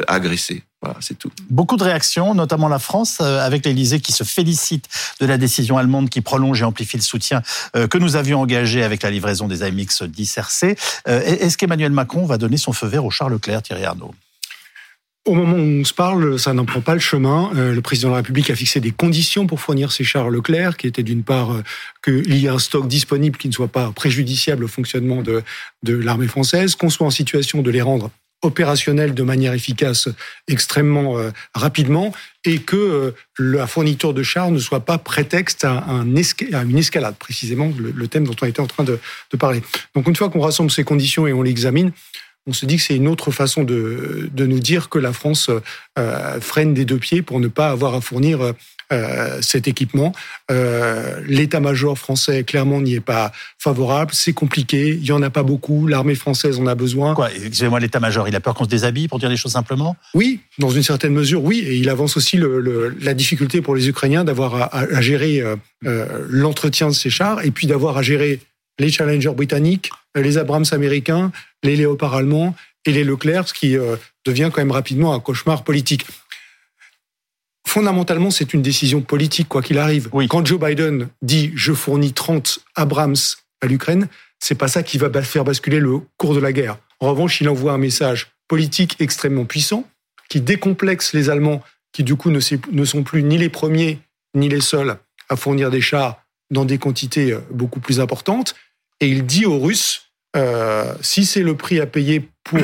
agressée 0.06 0.62
c'est 1.00 1.18
tout. 1.18 1.30
Beaucoup 1.50 1.76
de 1.76 1.84
réactions, 1.84 2.34
notamment 2.34 2.68
la 2.68 2.78
France, 2.78 3.18
euh, 3.20 3.44
avec 3.44 3.64
l'Élysée 3.64 4.00
qui 4.00 4.12
se 4.12 4.24
félicite 4.24 4.88
de 5.20 5.26
la 5.26 5.38
décision 5.38 5.78
allemande 5.78 6.10
qui 6.10 6.20
prolonge 6.20 6.62
et 6.62 6.64
amplifie 6.64 6.96
le 6.96 7.02
soutien 7.02 7.42
euh, 7.76 7.86
que 7.86 7.98
nous 7.98 8.16
avions 8.16 8.40
engagé 8.40 8.82
avec 8.82 9.02
la 9.02 9.10
livraison 9.10 9.48
des 9.48 9.62
AMX 9.62 10.02
10 10.02 10.38
RC. 10.38 10.76
Est-ce 11.06 11.56
qu'Emmanuel 11.56 11.92
Macron 11.92 12.26
va 12.26 12.38
donner 12.38 12.56
son 12.56 12.72
feu 12.72 12.86
vert 12.86 13.04
au 13.04 13.10
Charles 13.10 13.32
Leclerc, 13.32 13.62
Thierry 13.62 13.84
Arnaud? 13.84 14.14
Au 15.26 15.32
moment 15.32 15.56
où 15.56 15.80
on 15.80 15.84
se 15.84 15.94
parle, 15.94 16.38
ça 16.38 16.52
n'en 16.52 16.66
prend 16.66 16.82
pas 16.82 16.92
le 16.92 17.00
chemin. 17.00 17.50
Euh, 17.56 17.72
le 17.72 17.80
président 17.80 18.08
de 18.08 18.12
la 18.12 18.18
République 18.18 18.50
a 18.50 18.54
fixé 18.54 18.80
des 18.80 18.90
conditions 18.90 19.46
pour 19.46 19.58
fournir 19.58 19.90
ces 19.90 20.04
chars 20.04 20.28
Leclerc, 20.28 20.76
qui 20.76 20.86
étaient 20.86 21.02
d'une 21.02 21.22
part 21.22 21.62
qu'il 22.04 22.34
y 22.34 22.44
ait 22.44 22.50
un 22.50 22.58
stock 22.58 22.86
disponible 22.86 23.38
qui 23.38 23.48
ne 23.48 23.54
soit 23.54 23.68
pas 23.68 23.90
préjudiciable 23.92 24.64
au 24.64 24.68
fonctionnement 24.68 25.22
de, 25.22 25.42
de 25.82 25.94
l'armée 25.94 26.28
française, 26.28 26.74
qu'on 26.74 26.90
soit 26.90 27.06
en 27.06 27.10
situation 27.10 27.62
de 27.62 27.70
les 27.70 27.80
rendre 27.80 28.10
opérationnel 28.44 29.14
de 29.14 29.22
manière 29.22 29.52
efficace 29.52 30.08
extrêmement 30.48 31.18
euh, 31.18 31.30
rapidement 31.54 32.12
et 32.44 32.58
que 32.58 32.76
euh, 32.76 33.10
la 33.38 33.66
fourniture 33.66 34.14
de 34.14 34.22
chars 34.22 34.50
ne 34.50 34.58
soit 34.58 34.84
pas 34.84 34.98
prétexte 34.98 35.64
à, 35.64 35.84
un 35.88 36.04
une 36.04 36.78
escalade, 36.78 37.16
précisément 37.16 37.72
le, 37.76 38.08
thème 38.08 38.24
dont 38.24 38.36
on 38.40 38.46
était 38.46 38.60
en 38.60 38.66
train 38.66 38.84
de, 38.84 38.98
de 39.30 39.36
parler. 39.36 39.62
Donc 39.94 40.06
une 40.06 40.16
fois 40.16 40.28
qu'on 40.30 40.40
rassemble 40.40 40.70
ces 40.70 40.84
conditions 40.84 41.26
et 41.26 41.32
on 41.32 41.42
l'examine, 41.42 41.92
on 42.46 42.52
se 42.52 42.66
dit 42.66 42.76
que 42.76 42.82
c'est 42.82 42.96
une 42.96 43.08
autre 43.08 43.30
façon 43.30 43.64
de, 43.64 44.28
de, 44.30 44.46
nous 44.46 44.60
dire 44.60 44.90
que 44.90 44.98
la 44.98 45.14
France 45.14 45.50
euh, 45.98 46.40
freine 46.40 46.74
des 46.74 46.84
deux 46.84 46.98
pieds 46.98 47.22
pour 47.22 47.40
ne 47.40 47.48
pas 47.48 47.70
avoir 47.70 47.94
à 47.94 48.02
fournir 48.02 48.52
euh, 48.92 49.40
cet 49.40 49.66
équipement. 49.66 50.12
Euh, 50.50 51.20
l'état-major 51.26 51.98
français, 51.98 52.44
clairement, 52.44 52.82
n'y 52.82 52.94
est 52.94 53.00
pas 53.00 53.32
favorable. 53.58 54.10
C'est 54.12 54.34
compliqué. 54.34 54.90
Il 54.90 55.04
y 55.04 55.12
en 55.12 55.22
a 55.22 55.30
pas 55.30 55.42
beaucoup. 55.42 55.86
L'armée 55.86 56.14
française 56.14 56.60
en 56.60 56.66
a 56.66 56.74
besoin. 56.74 57.14
Quoi 57.14 57.32
Excusez-moi, 57.32 57.80
l'état-major, 57.80 58.28
il 58.28 58.36
a 58.36 58.40
peur 58.40 58.54
qu'on 58.54 58.64
se 58.64 58.68
déshabille, 58.68 59.08
pour 59.08 59.18
dire 59.18 59.30
les 59.30 59.38
choses 59.38 59.52
simplement? 59.52 59.96
Oui, 60.12 60.40
dans 60.58 60.68
une 60.68 60.82
certaine 60.82 61.14
mesure, 61.14 61.42
oui. 61.42 61.60
Et 61.60 61.76
il 61.76 61.88
avance 61.88 62.18
aussi 62.18 62.36
le, 62.36 62.94
la 63.00 63.14
difficulté 63.14 63.62
pour 63.62 63.74
les 63.74 63.88
Ukrainiens 63.88 64.22
d'avoir 64.22 64.74
à, 64.74 65.00
gérer 65.00 65.42
euh, 65.86 66.06
l'entretien 66.28 66.88
de 66.88 66.94
ces 66.94 67.10
chars 67.10 67.42
et 67.42 67.50
puis 67.50 67.66
d'avoir 67.66 67.96
à 67.96 68.02
gérer 68.02 68.40
les 68.78 68.90
Challengers 68.90 69.32
britanniques, 69.34 69.90
les 70.14 70.36
Abrams 70.36 70.66
américains, 70.72 71.32
les 71.62 71.76
Léopards 71.76 72.14
allemands 72.14 72.54
et 72.84 72.92
les 72.92 73.04
Leclerc, 73.04 73.48
ce 73.48 73.54
qui 73.54 73.76
devient 74.26 74.50
quand 74.52 74.60
même 74.60 74.72
rapidement 74.72 75.14
un 75.14 75.20
cauchemar 75.20 75.64
politique 75.64 76.04
fondamentalement, 77.74 78.30
c'est 78.30 78.54
une 78.54 78.62
décision 78.62 79.00
politique, 79.00 79.48
quoi 79.48 79.60
qu'il 79.60 79.78
arrive. 79.78 80.08
Quand 80.28 80.46
Joe 80.46 80.60
Biden 80.60 81.08
dit 81.22 81.50
je 81.56 81.72
fournis 81.72 82.12
30 82.12 82.60
Abrams 82.76 83.16
à 83.60 83.66
l'Ukraine, 83.66 84.06
c'est 84.38 84.54
pas 84.54 84.68
ça 84.68 84.84
qui 84.84 84.96
va 84.96 85.10
faire 85.24 85.42
basculer 85.42 85.80
le 85.80 85.98
cours 86.16 86.36
de 86.36 86.38
la 86.38 86.52
guerre. 86.52 86.78
En 87.00 87.10
revanche, 87.10 87.40
il 87.40 87.48
envoie 87.48 87.72
un 87.72 87.78
message 87.78 88.28
politique 88.46 88.94
extrêmement 89.00 89.44
puissant 89.44 89.88
qui 90.28 90.40
décomplexe 90.40 91.14
les 91.14 91.30
Allemands, 91.30 91.64
qui 91.92 92.04
du 92.04 92.14
coup 92.14 92.30
ne, 92.30 92.38
sont 92.38 93.02
plus 93.02 93.24
ni 93.24 93.38
les 93.38 93.48
premiers 93.48 93.98
ni 94.36 94.48
les 94.48 94.60
seuls 94.60 94.96
à 95.28 95.34
fournir 95.34 95.72
des 95.72 95.80
chars 95.80 96.22
dans 96.52 96.64
des 96.64 96.78
quantités 96.78 97.32
euh, 97.32 97.40
beaucoup 97.50 97.80
plus 97.80 97.98
importantes. 97.98 98.54
Et 99.00 99.08
il 99.08 99.26
dit 99.26 99.46
aux 99.46 99.58
Russes, 99.58 100.12
euh, 100.36 100.94
si 101.00 101.24
c'est 101.24 101.42
le 101.42 101.56
prix 101.56 101.80
à 101.80 101.86
payer 101.86 102.28
pour 102.44 102.60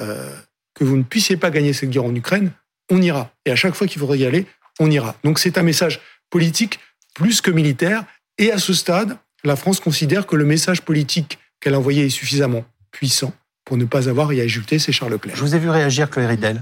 euh, 0.00 0.36
que 0.74 0.84
vous 0.84 0.98
ne 0.98 1.02
puissiez 1.02 1.38
pas 1.38 1.50
gagner 1.50 1.72
cette 1.72 1.88
guerre 1.88 2.04
en 2.04 2.14
Ukraine, 2.14 2.52
on 2.90 3.00
ira. 3.00 3.30
Et 3.44 3.50
à 3.50 3.56
chaque 3.56 3.74
fois 3.74 3.86
qu'il 3.86 4.00
faudra 4.00 4.16
y 4.16 4.24
aller, 4.24 4.46
on 4.80 4.90
ira. 4.90 5.16
Donc 5.24 5.38
c'est 5.38 5.58
un 5.58 5.62
message 5.62 6.00
politique 6.30 6.80
plus 7.14 7.40
que 7.40 7.50
militaire. 7.50 8.04
Et 8.38 8.50
à 8.50 8.58
ce 8.58 8.72
stade, 8.74 9.16
la 9.44 9.56
France 9.56 9.80
considère 9.80 10.26
que 10.26 10.36
le 10.36 10.44
message 10.44 10.82
politique 10.82 11.38
qu'elle 11.60 11.74
a 11.74 11.78
envoyé 11.78 12.06
est 12.06 12.10
suffisamment 12.10 12.64
puissant 12.90 13.32
pour 13.64 13.76
ne 13.76 13.84
pas 13.84 14.08
avoir 14.08 14.30
à 14.30 14.34
y 14.34 14.40
ajouter 14.40 14.78
ses 14.78 14.92
Charles 14.92 15.12
Leclerc. 15.12 15.36
Je 15.36 15.40
vous 15.42 15.54
ai 15.54 15.58
vu 15.58 15.70
réagir, 15.70 16.10
Chloé 16.10 16.26
Ridel. 16.26 16.60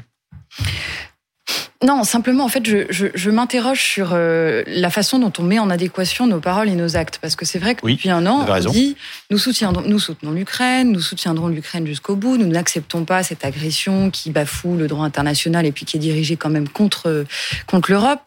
Non, 1.82 2.04
simplement, 2.04 2.44
en 2.44 2.48
fait, 2.48 2.64
je, 2.64 3.30
m'interroge 3.30 3.82
sur 3.82 4.10
euh, 4.12 4.62
la 4.66 4.90
façon 4.90 5.18
dont 5.18 5.32
on 5.38 5.42
met 5.42 5.58
en 5.58 5.68
adéquation 5.68 6.26
nos 6.26 6.38
paroles 6.38 6.68
et 6.68 6.74
nos 6.74 6.96
actes. 6.96 7.18
Parce 7.20 7.34
que 7.34 7.44
c'est 7.44 7.58
vrai 7.58 7.74
que 7.74 7.86
depuis 7.86 8.10
un 8.10 8.26
an, 8.26 8.46
on 8.48 8.70
dit 8.70 8.96
nous, 9.30 9.38
soutiendrons, 9.38 9.82
nous 9.86 9.98
soutenons 9.98 10.32
l'Ukraine, 10.32 10.92
nous 10.92 11.00
soutiendrons 11.00 11.48
l'Ukraine 11.48 11.86
jusqu'au 11.86 12.14
bout, 12.14 12.36
nous 12.36 12.46
n'acceptons 12.46 13.04
pas 13.04 13.22
cette 13.22 13.44
agression 13.44 14.10
qui 14.10 14.30
bafoue 14.30 14.76
le 14.76 14.86
droit 14.86 15.04
international 15.04 15.66
et 15.66 15.72
puis 15.72 15.84
qui 15.84 15.96
est 15.96 16.00
dirigée 16.00 16.36
quand 16.36 16.50
même 16.50 16.68
contre, 16.68 17.24
contre 17.66 17.90
l'Europe. 17.90 18.20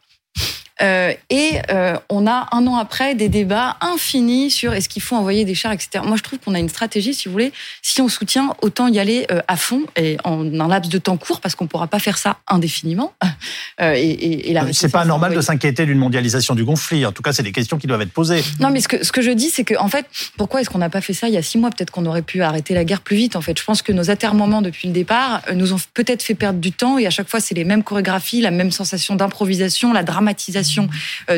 Euh, 0.81 1.13
et 1.29 1.53
euh, 1.69 1.97
on 2.09 2.27
a 2.27 2.49
un 2.51 2.67
an 2.67 2.75
après 2.75 3.15
des 3.15 3.29
débats 3.29 3.77
infinis 3.81 4.51
sur 4.51 4.73
est-ce 4.73 4.89
qu'il 4.89 5.01
faut 5.01 5.15
envoyer 5.15 5.45
des 5.45 5.55
chars, 5.55 5.71
etc. 5.71 6.03
Moi, 6.05 6.17
je 6.17 6.23
trouve 6.23 6.39
qu'on 6.39 6.53
a 6.53 6.59
une 6.59 6.69
stratégie, 6.69 7.13
si 7.13 7.27
vous 7.27 7.31
voulez, 7.31 7.53
si 7.81 8.01
on 8.01 8.09
soutient, 8.09 8.53
autant 8.61 8.87
y 8.87 8.99
aller 8.99 9.25
euh, 9.31 9.41
à 9.47 9.55
fond 9.55 9.83
et 9.95 10.17
en 10.23 10.59
un 10.59 10.67
laps 10.67 10.91
de 10.91 10.97
temps 10.97 11.17
court, 11.17 11.39
parce 11.39 11.55
qu'on 11.55 11.65
ne 11.65 11.69
pourra 11.69 11.87
pas 11.87 11.99
faire 11.99 12.17
ça 12.17 12.37
indéfiniment. 12.47 13.13
et, 13.81 14.01
et, 14.01 14.51
et 14.51 14.73
c'est 14.73 14.91
pas 14.91 15.05
normal 15.05 15.33
de 15.33 15.41
s'inquiéter 15.41 15.85
d'une 15.85 15.97
mondialisation 15.97 16.55
du 16.55 16.65
conflit. 16.65 17.05
En 17.05 17.11
tout 17.11 17.21
cas, 17.21 17.31
c'est 17.31 17.43
des 17.43 17.51
questions 17.51 17.77
qui 17.77 17.87
doivent 17.87 18.01
être 18.01 18.11
posées. 18.11 18.43
Non, 18.59 18.69
mais 18.69 18.81
ce 18.81 18.87
que, 18.87 19.03
ce 19.03 19.11
que 19.11 19.21
je 19.21 19.31
dis, 19.31 19.49
c'est 19.49 19.63
que 19.63 19.75
en 19.77 19.87
fait, 19.87 20.05
pourquoi 20.37 20.61
est-ce 20.61 20.69
qu'on 20.69 20.79
n'a 20.79 20.89
pas 20.89 21.01
fait 21.01 21.13
ça 21.13 21.27
il 21.27 21.33
y 21.33 21.37
a 21.37 21.41
six 21.41 21.57
mois? 21.57 21.69
Peut-être 21.69 21.91
qu'on 21.91 22.05
aurait 22.05 22.21
pu 22.21 22.41
arrêter 22.41 22.73
la 22.73 22.83
guerre 22.83 23.01
plus 23.01 23.15
vite. 23.15 23.35
En 23.35 23.41
fait, 23.41 23.57
je 23.57 23.63
pense 23.63 23.81
que 23.81 23.91
nos 23.91 24.09
atermoiements 24.09 24.61
depuis 24.61 24.87
le 24.87 24.93
départ 24.93 25.41
nous 25.53 25.73
ont 25.73 25.79
peut-être 25.93 26.23
fait 26.23 26.35
perdre 26.35 26.59
du 26.59 26.71
temps 26.71 26.97
et 26.97 27.07
à 27.07 27.09
chaque 27.09 27.29
fois, 27.29 27.39
c'est 27.39 27.55
les 27.55 27.63
mêmes 27.63 27.83
chorégraphies, 27.83 28.41
la 28.41 28.51
même 28.51 28.71
sensation 28.71 29.15
d'improvisation, 29.15 29.93
la 29.93 30.03
dramatisation 30.03 30.64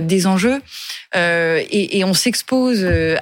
des 0.01 0.27
enjeux. 0.27 0.61
Euh, 1.15 1.63
et, 1.69 2.03
on 2.03 2.13
s'expose 2.13 2.81
euh, 2.83 3.15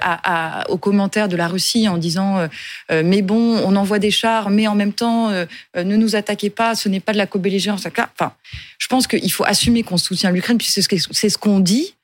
aux 0.68 0.78
commentaires 0.78 1.28
de 1.28 1.36
la 1.36 1.48
Russie 1.48 1.88
en 1.88 1.98
disant 1.98 2.48
euh, 2.90 3.02
mais 3.04 3.22
bon, 3.22 3.58
on 3.64 3.76
envoie 3.76 3.98
des 3.98 4.10
chars, 4.10 4.50
mais 4.50 4.66
en 4.66 4.74
même 4.74 4.92
temps, 4.92 5.30
ne 5.30 5.96
nous 5.96 6.16
attaquez 6.16 6.50
pas, 6.50 6.74
ce 6.74 6.88
n'est 6.88 7.00
pas 7.00 7.12
de 7.12 7.18
la 7.18 7.26
co-belligérance. 7.26 7.86
Enfin, 7.86 8.32
je 8.78 8.86
pense 8.88 9.06
qu'il 9.06 9.32
faut 9.32 9.44
assumer 9.44 9.82
qu'on 9.82 9.96
soutient 9.96 10.30
l'Ukraine, 10.30 10.58
puisque 10.58 10.94
c'est 11.10 11.28
ce 11.28 11.38
qu'on 11.38 11.60
dit. 11.60 11.95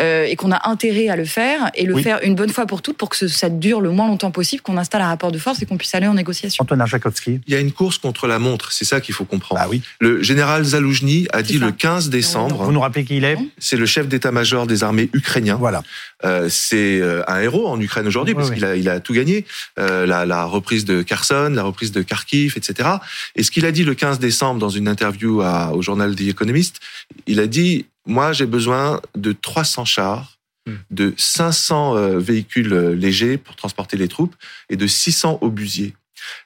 Euh, 0.00 0.24
et 0.24 0.36
qu'on 0.36 0.52
a 0.52 0.68
intérêt 0.68 1.08
à 1.08 1.16
le 1.16 1.24
faire 1.24 1.70
et 1.74 1.84
le 1.84 1.96
faire 1.96 2.20
une 2.22 2.36
bonne 2.36 2.50
fois 2.50 2.66
pour 2.66 2.82
toutes 2.82 2.96
pour 2.96 3.08
que 3.08 3.26
ça 3.26 3.48
dure 3.48 3.80
le 3.80 3.90
moins 3.90 4.06
longtemps 4.06 4.30
possible, 4.30 4.62
qu'on 4.62 4.76
installe 4.76 5.02
un 5.02 5.08
rapport 5.08 5.32
de 5.32 5.38
force 5.38 5.60
et 5.60 5.66
qu'on 5.66 5.76
puisse 5.76 5.94
aller 5.94 6.06
en 6.06 6.14
négociation. 6.14 6.62
Antoine 6.62 6.86
Jakovski. 6.86 7.40
Il 7.46 7.52
y 7.52 7.56
a 7.56 7.60
une 7.60 7.72
course 7.72 7.98
contre 7.98 8.28
la 8.28 8.38
montre, 8.38 8.70
c'est 8.70 8.84
ça 8.84 9.00
qu'il 9.00 9.14
faut 9.14 9.24
comprendre. 9.24 9.60
Ah 9.64 9.68
oui. 9.68 9.82
Le 10.00 10.22
général 10.22 10.62
Zaloujny 10.64 11.26
a 11.32 11.42
dit 11.42 11.58
le 11.58 11.72
15 11.72 12.10
décembre. 12.10 12.62
Vous 12.62 12.72
nous 12.72 12.80
rappelez 12.80 13.04
qui 13.04 13.16
il 13.16 13.24
est? 13.24 13.38
C'est 13.58 13.76
le 13.76 13.86
chef 13.86 14.06
d'état-major 14.06 14.66
des 14.66 14.84
armées 14.84 15.10
ukrainiens. 15.12 15.56
Voilà. 15.56 15.82
Euh, 16.24 16.48
c'est 16.48 17.00
euh, 17.00 17.22
un 17.28 17.40
héros 17.40 17.68
en 17.68 17.80
Ukraine 17.80 18.06
aujourd'hui 18.06 18.34
parce 18.34 18.50
qu'il 18.50 18.64
a, 18.64 18.76
il 18.76 18.88
a 18.88 19.00
tout 19.00 19.12
gagné. 19.12 19.44
Euh, 19.78 20.06
la, 20.06 20.26
la, 20.26 20.44
reprise 20.44 20.84
de 20.84 21.02
Kherson, 21.02 21.52
la 21.54 21.62
reprise 21.62 21.92
de 21.92 22.02
Kharkiv, 22.02 22.54
etc. 22.56 22.88
Et 23.36 23.42
ce 23.42 23.50
qu'il 23.50 23.66
a 23.66 23.72
dit 23.72 23.84
le 23.84 23.94
15 23.94 24.18
décembre 24.18 24.60
dans 24.60 24.68
une 24.68 24.88
interview 24.88 25.42
à, 25.42 25.72
au 25.74 25.82
journal 25.82 26.14
The 26.14 26.22
Economist, 26.22 26.80
il 27.26 27.40
a 27.40 27.46
dit 27.46 27.86
moi, 28.08 28.32
j'ai 28.32 28.46
besoin 28.46 29.00
de 29.14 29.32
300 29.32 29.84
chars, 29.84 30.38
Hmm. 30.68 30.76
de 30.90 31.14
500 31.16 31.96
euh, 31.96 32.18
véhicules 32.18 32.72
euh, 32.72 32.94
légers 32.94 33.38
pour 33.38 33.56
transporter 33.56 33.96
les 33.96 34.08
troupes 34.08 34.34
et 34.68 34.76
de 34.76 34.86
600 34.86 35.38
obusiers. 35.40 35.94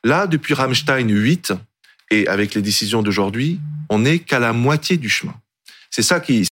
Là, 0.05 0.29
depuis 0.29 0.55
Rammstein 0.55 1.09
8, 1.09 1.53
et 2.11 2.29
avec 2.29 2.55
les 2.55 2.63
décisions 2.63 3.03
d'aujourd'hui, 3.03 3.59
on 3.89 4.01
n'est 4.01 4.21
qu'à 4.21 4.39
la 4.39 4.53
moitié 4.53 4.97
du 4.97 5.09
chemin. 5.09 5.35
C'est 5.91 6.03
ça 6.03 6.21
qui... 6.21 6.47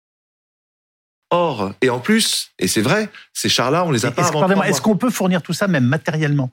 Or, 1.29 1.73
et 1.81 1.91
en 1.91 1.99
plus, 1.99 2.49
et 2.57 2.67
c'est 2.67 2.81
vrai, 2.81 3.09
ces 3.33 3.49
chars-là, 3.49 3.85
on 3.85 3.91
les 3.91 4.03
a 4.05 4.11
pas 4.11 4.23
Est-ce 4.67 4.81
qu'on 4.81 4.97
peut 4.97 5.11
fournir 5.11 5.43
tout 5.43 5.53
ça 5.53 5.67
même 5.67 5.85
matériellement? 5.85 6.51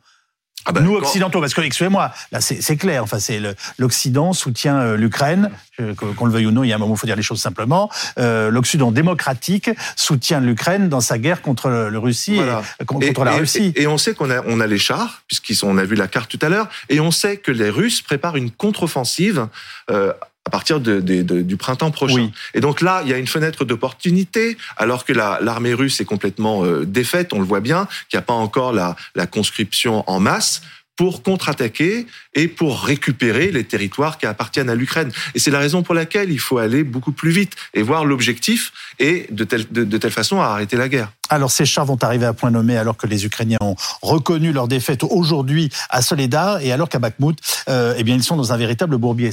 Ah 0.65 0.73
bah, 0.73 0.81
Nous 0.81 0.95
occidentaux, 0.95 1.41
parce 1.41 1.55
que 1.55 1.61
excusez-moi, 1.61 2.13
là 2.33 2.41
c'est 2.41 2.77
clair. 2.77 3.03
Enfin, 3.05 3.21
c'est 3.21 3.41
l'Occident 3.79 4.33
soutient 4.33 4.79
euh, 4.79 4.97
l'Ukraine, 4.97 5.51
euh, 5.81 5.95
qu'on 5.95 6.27
le 6.27 6.33
veuille 6.33 6.47
ou 6.47 6.51
non. 6.51 6.65
Il 6.65 6.69
y 6.69 6.73
a 6.73 6.77
un 6.77 6.79
moment, 6.79 6.95
il 6.95 6.99
faut 6.99 7.07
dire 7.07 7.15
les 7.15 7.23
choses 7.23 7.41
simplement. 7.41 7.89
Euh, 8.19 8.51
L'Occident 8.51 8.91
démocratique 8.91 9.71
soutient 9.95 10.41
l'Ukraine 10.41 10.89
dans 10.89 11.01
sa 11.01 11.19
guerre 11.19 11.41
contre 11.41 11.69
le, 11.69 11.99
Russie, 11.99 12.35
Voilà. 12.37 12.63
et, 12.81 12.85
contre, 12.85 13.25
la 13.25 13.35
et, 13.35 13.39
Russie. 13.39 13.73
Et, 13.77 13.83
et 13.83 13.87
on 13.87 13.99
sait 13.99 14.15
qu'on 14.15 14.31
a, 14.31 14.43
on 14.47 14.59
a 14.61 14.67
les 14.67 14.79
chars, 14.79 15.23
puisqu'ils 15.29 15.55
sont, 15.55 15.69
on 15.69 15.79
a 15.79 15.85
vu 15.85 15.95
la 15.95 16.09
carte 16.09 16.31
tout 16.31 16.45
à 16.45 16.49
l'heure, 16.49 16.69
et 16.89 16.99
on 16.99 17.13
sait 17.13 17.37
que 17.37 17.53
les 17.53 17.71
Russes 17.71 18.03
préparent 18.03 18.37
une 18.37 18.51
contre-offensive 18.51 19.47
euh, 19.91 20.13
à 20.47 20.51
partir 20.51 20.79
de, 20.81 21.01
de- 21.01 21.23
de- 21.23 21.43
du 21.43 21.57
printemps 21.57 21.91
prochain. 21.91 22.15
Oui. 22.15 22.33
Et 22.55 22.61
donc 22.61 22.81
là, 22.81 23.03
il 23.05 23.11
y 23.11 23.13
a 23.13 23.19
une 23.19 23.27
fenêtre 23.27 23.65
d'opportunité, 23.65 24.57
alors 24.77 25.05
que 25.05 25.13
la- 25.13 25.39
l'armée 25.43 25.75
russe 25.75 26.01
est 26.01 26.05
complètement 26.05 26.65
euh, 26.65 26.85
défaite, 26.87 27.33
on 27.33 27.41
le 27.41 27.45
voit 27.45 27.61
bien, 27.61 27.89
qu'il 28.09 28.17
n'y 28.17 28.21
a 28.21 28.27
pas 28.27 28.33
encore 28.35 28.73
la, 28.73 28.95
la 29.15 29.27
conscription 29.27 30.05
en 30.09 30.21
masse 30.21 30.63
pour 30.97 31.23
contre-attaquer 31.23 32.07
et 32.35 32.49
pour 32.49 32.83
récupérer 32.83 33.51
les 33.51 33.65
territoires 33.65 34.17
qui 34.19 34.25
appartiennent 34.25 34.71
à 34.71 34.75
l'Ukraine. 34.75 35.11
Et 35.35 35.39
c'est 35.39 35.51
la 35.51 35.59
raison 35.59 35.83
pour 35.83 35.95
laquelle 35.95 36.31
il 36.31 36.39
faut 36.39 36.57
aller 36.59 36.85
beaucoup 36.85 37.13
plus 37.13 37.31
vite 37.31 37.53
et 37.75 37.83
voir 37.83 38.07
l'objectif 38.07 38.73
et 38.99 39.27
de 39.31 39.45
telle, 39.45 39.67
de, 39.71 39.85
de 39.85 39.99
telle 39.99 40.11
façon 40.11 40.41
à 40.41 40.47
arrêter 40.47 40.77
la 40.77 40.89
guerre. 40.89 41.11
Alors 41.29 41.51
ces 41.51 41.67
chars 41.67 41.85
vont 41.85 41.99
arriver 42.03 42.25
à 42.25 42.33
point 42.33 42.51
nommé 42.51 42.77
alors 42.79 42.97
que 42.97 43.07
les 43.07 43.25
Ukrainiens 43.27 43.59
ont 43.61 43.75
reconnu 44.01 44.53
leur 44.53 44.69
défaite 44.69 45.03
aujourd'hui 45.03 45.71
à 45.91 46.01
Soledar 46.01 46.61
et 46.61 46.71
alors 46.73 46.89
qu'à 46.89 46.99
Bakhmut, 47.01 47.37
euh, 47.69 47.95
eh 47.99 48.05
bien 48.05 48.15
ils 48.15 48.23
sont 48.23 48.37
dans 48.37 48.53
un 48.53 48.57
véritable 48.57 48.97
bourbier. 48.97 49.25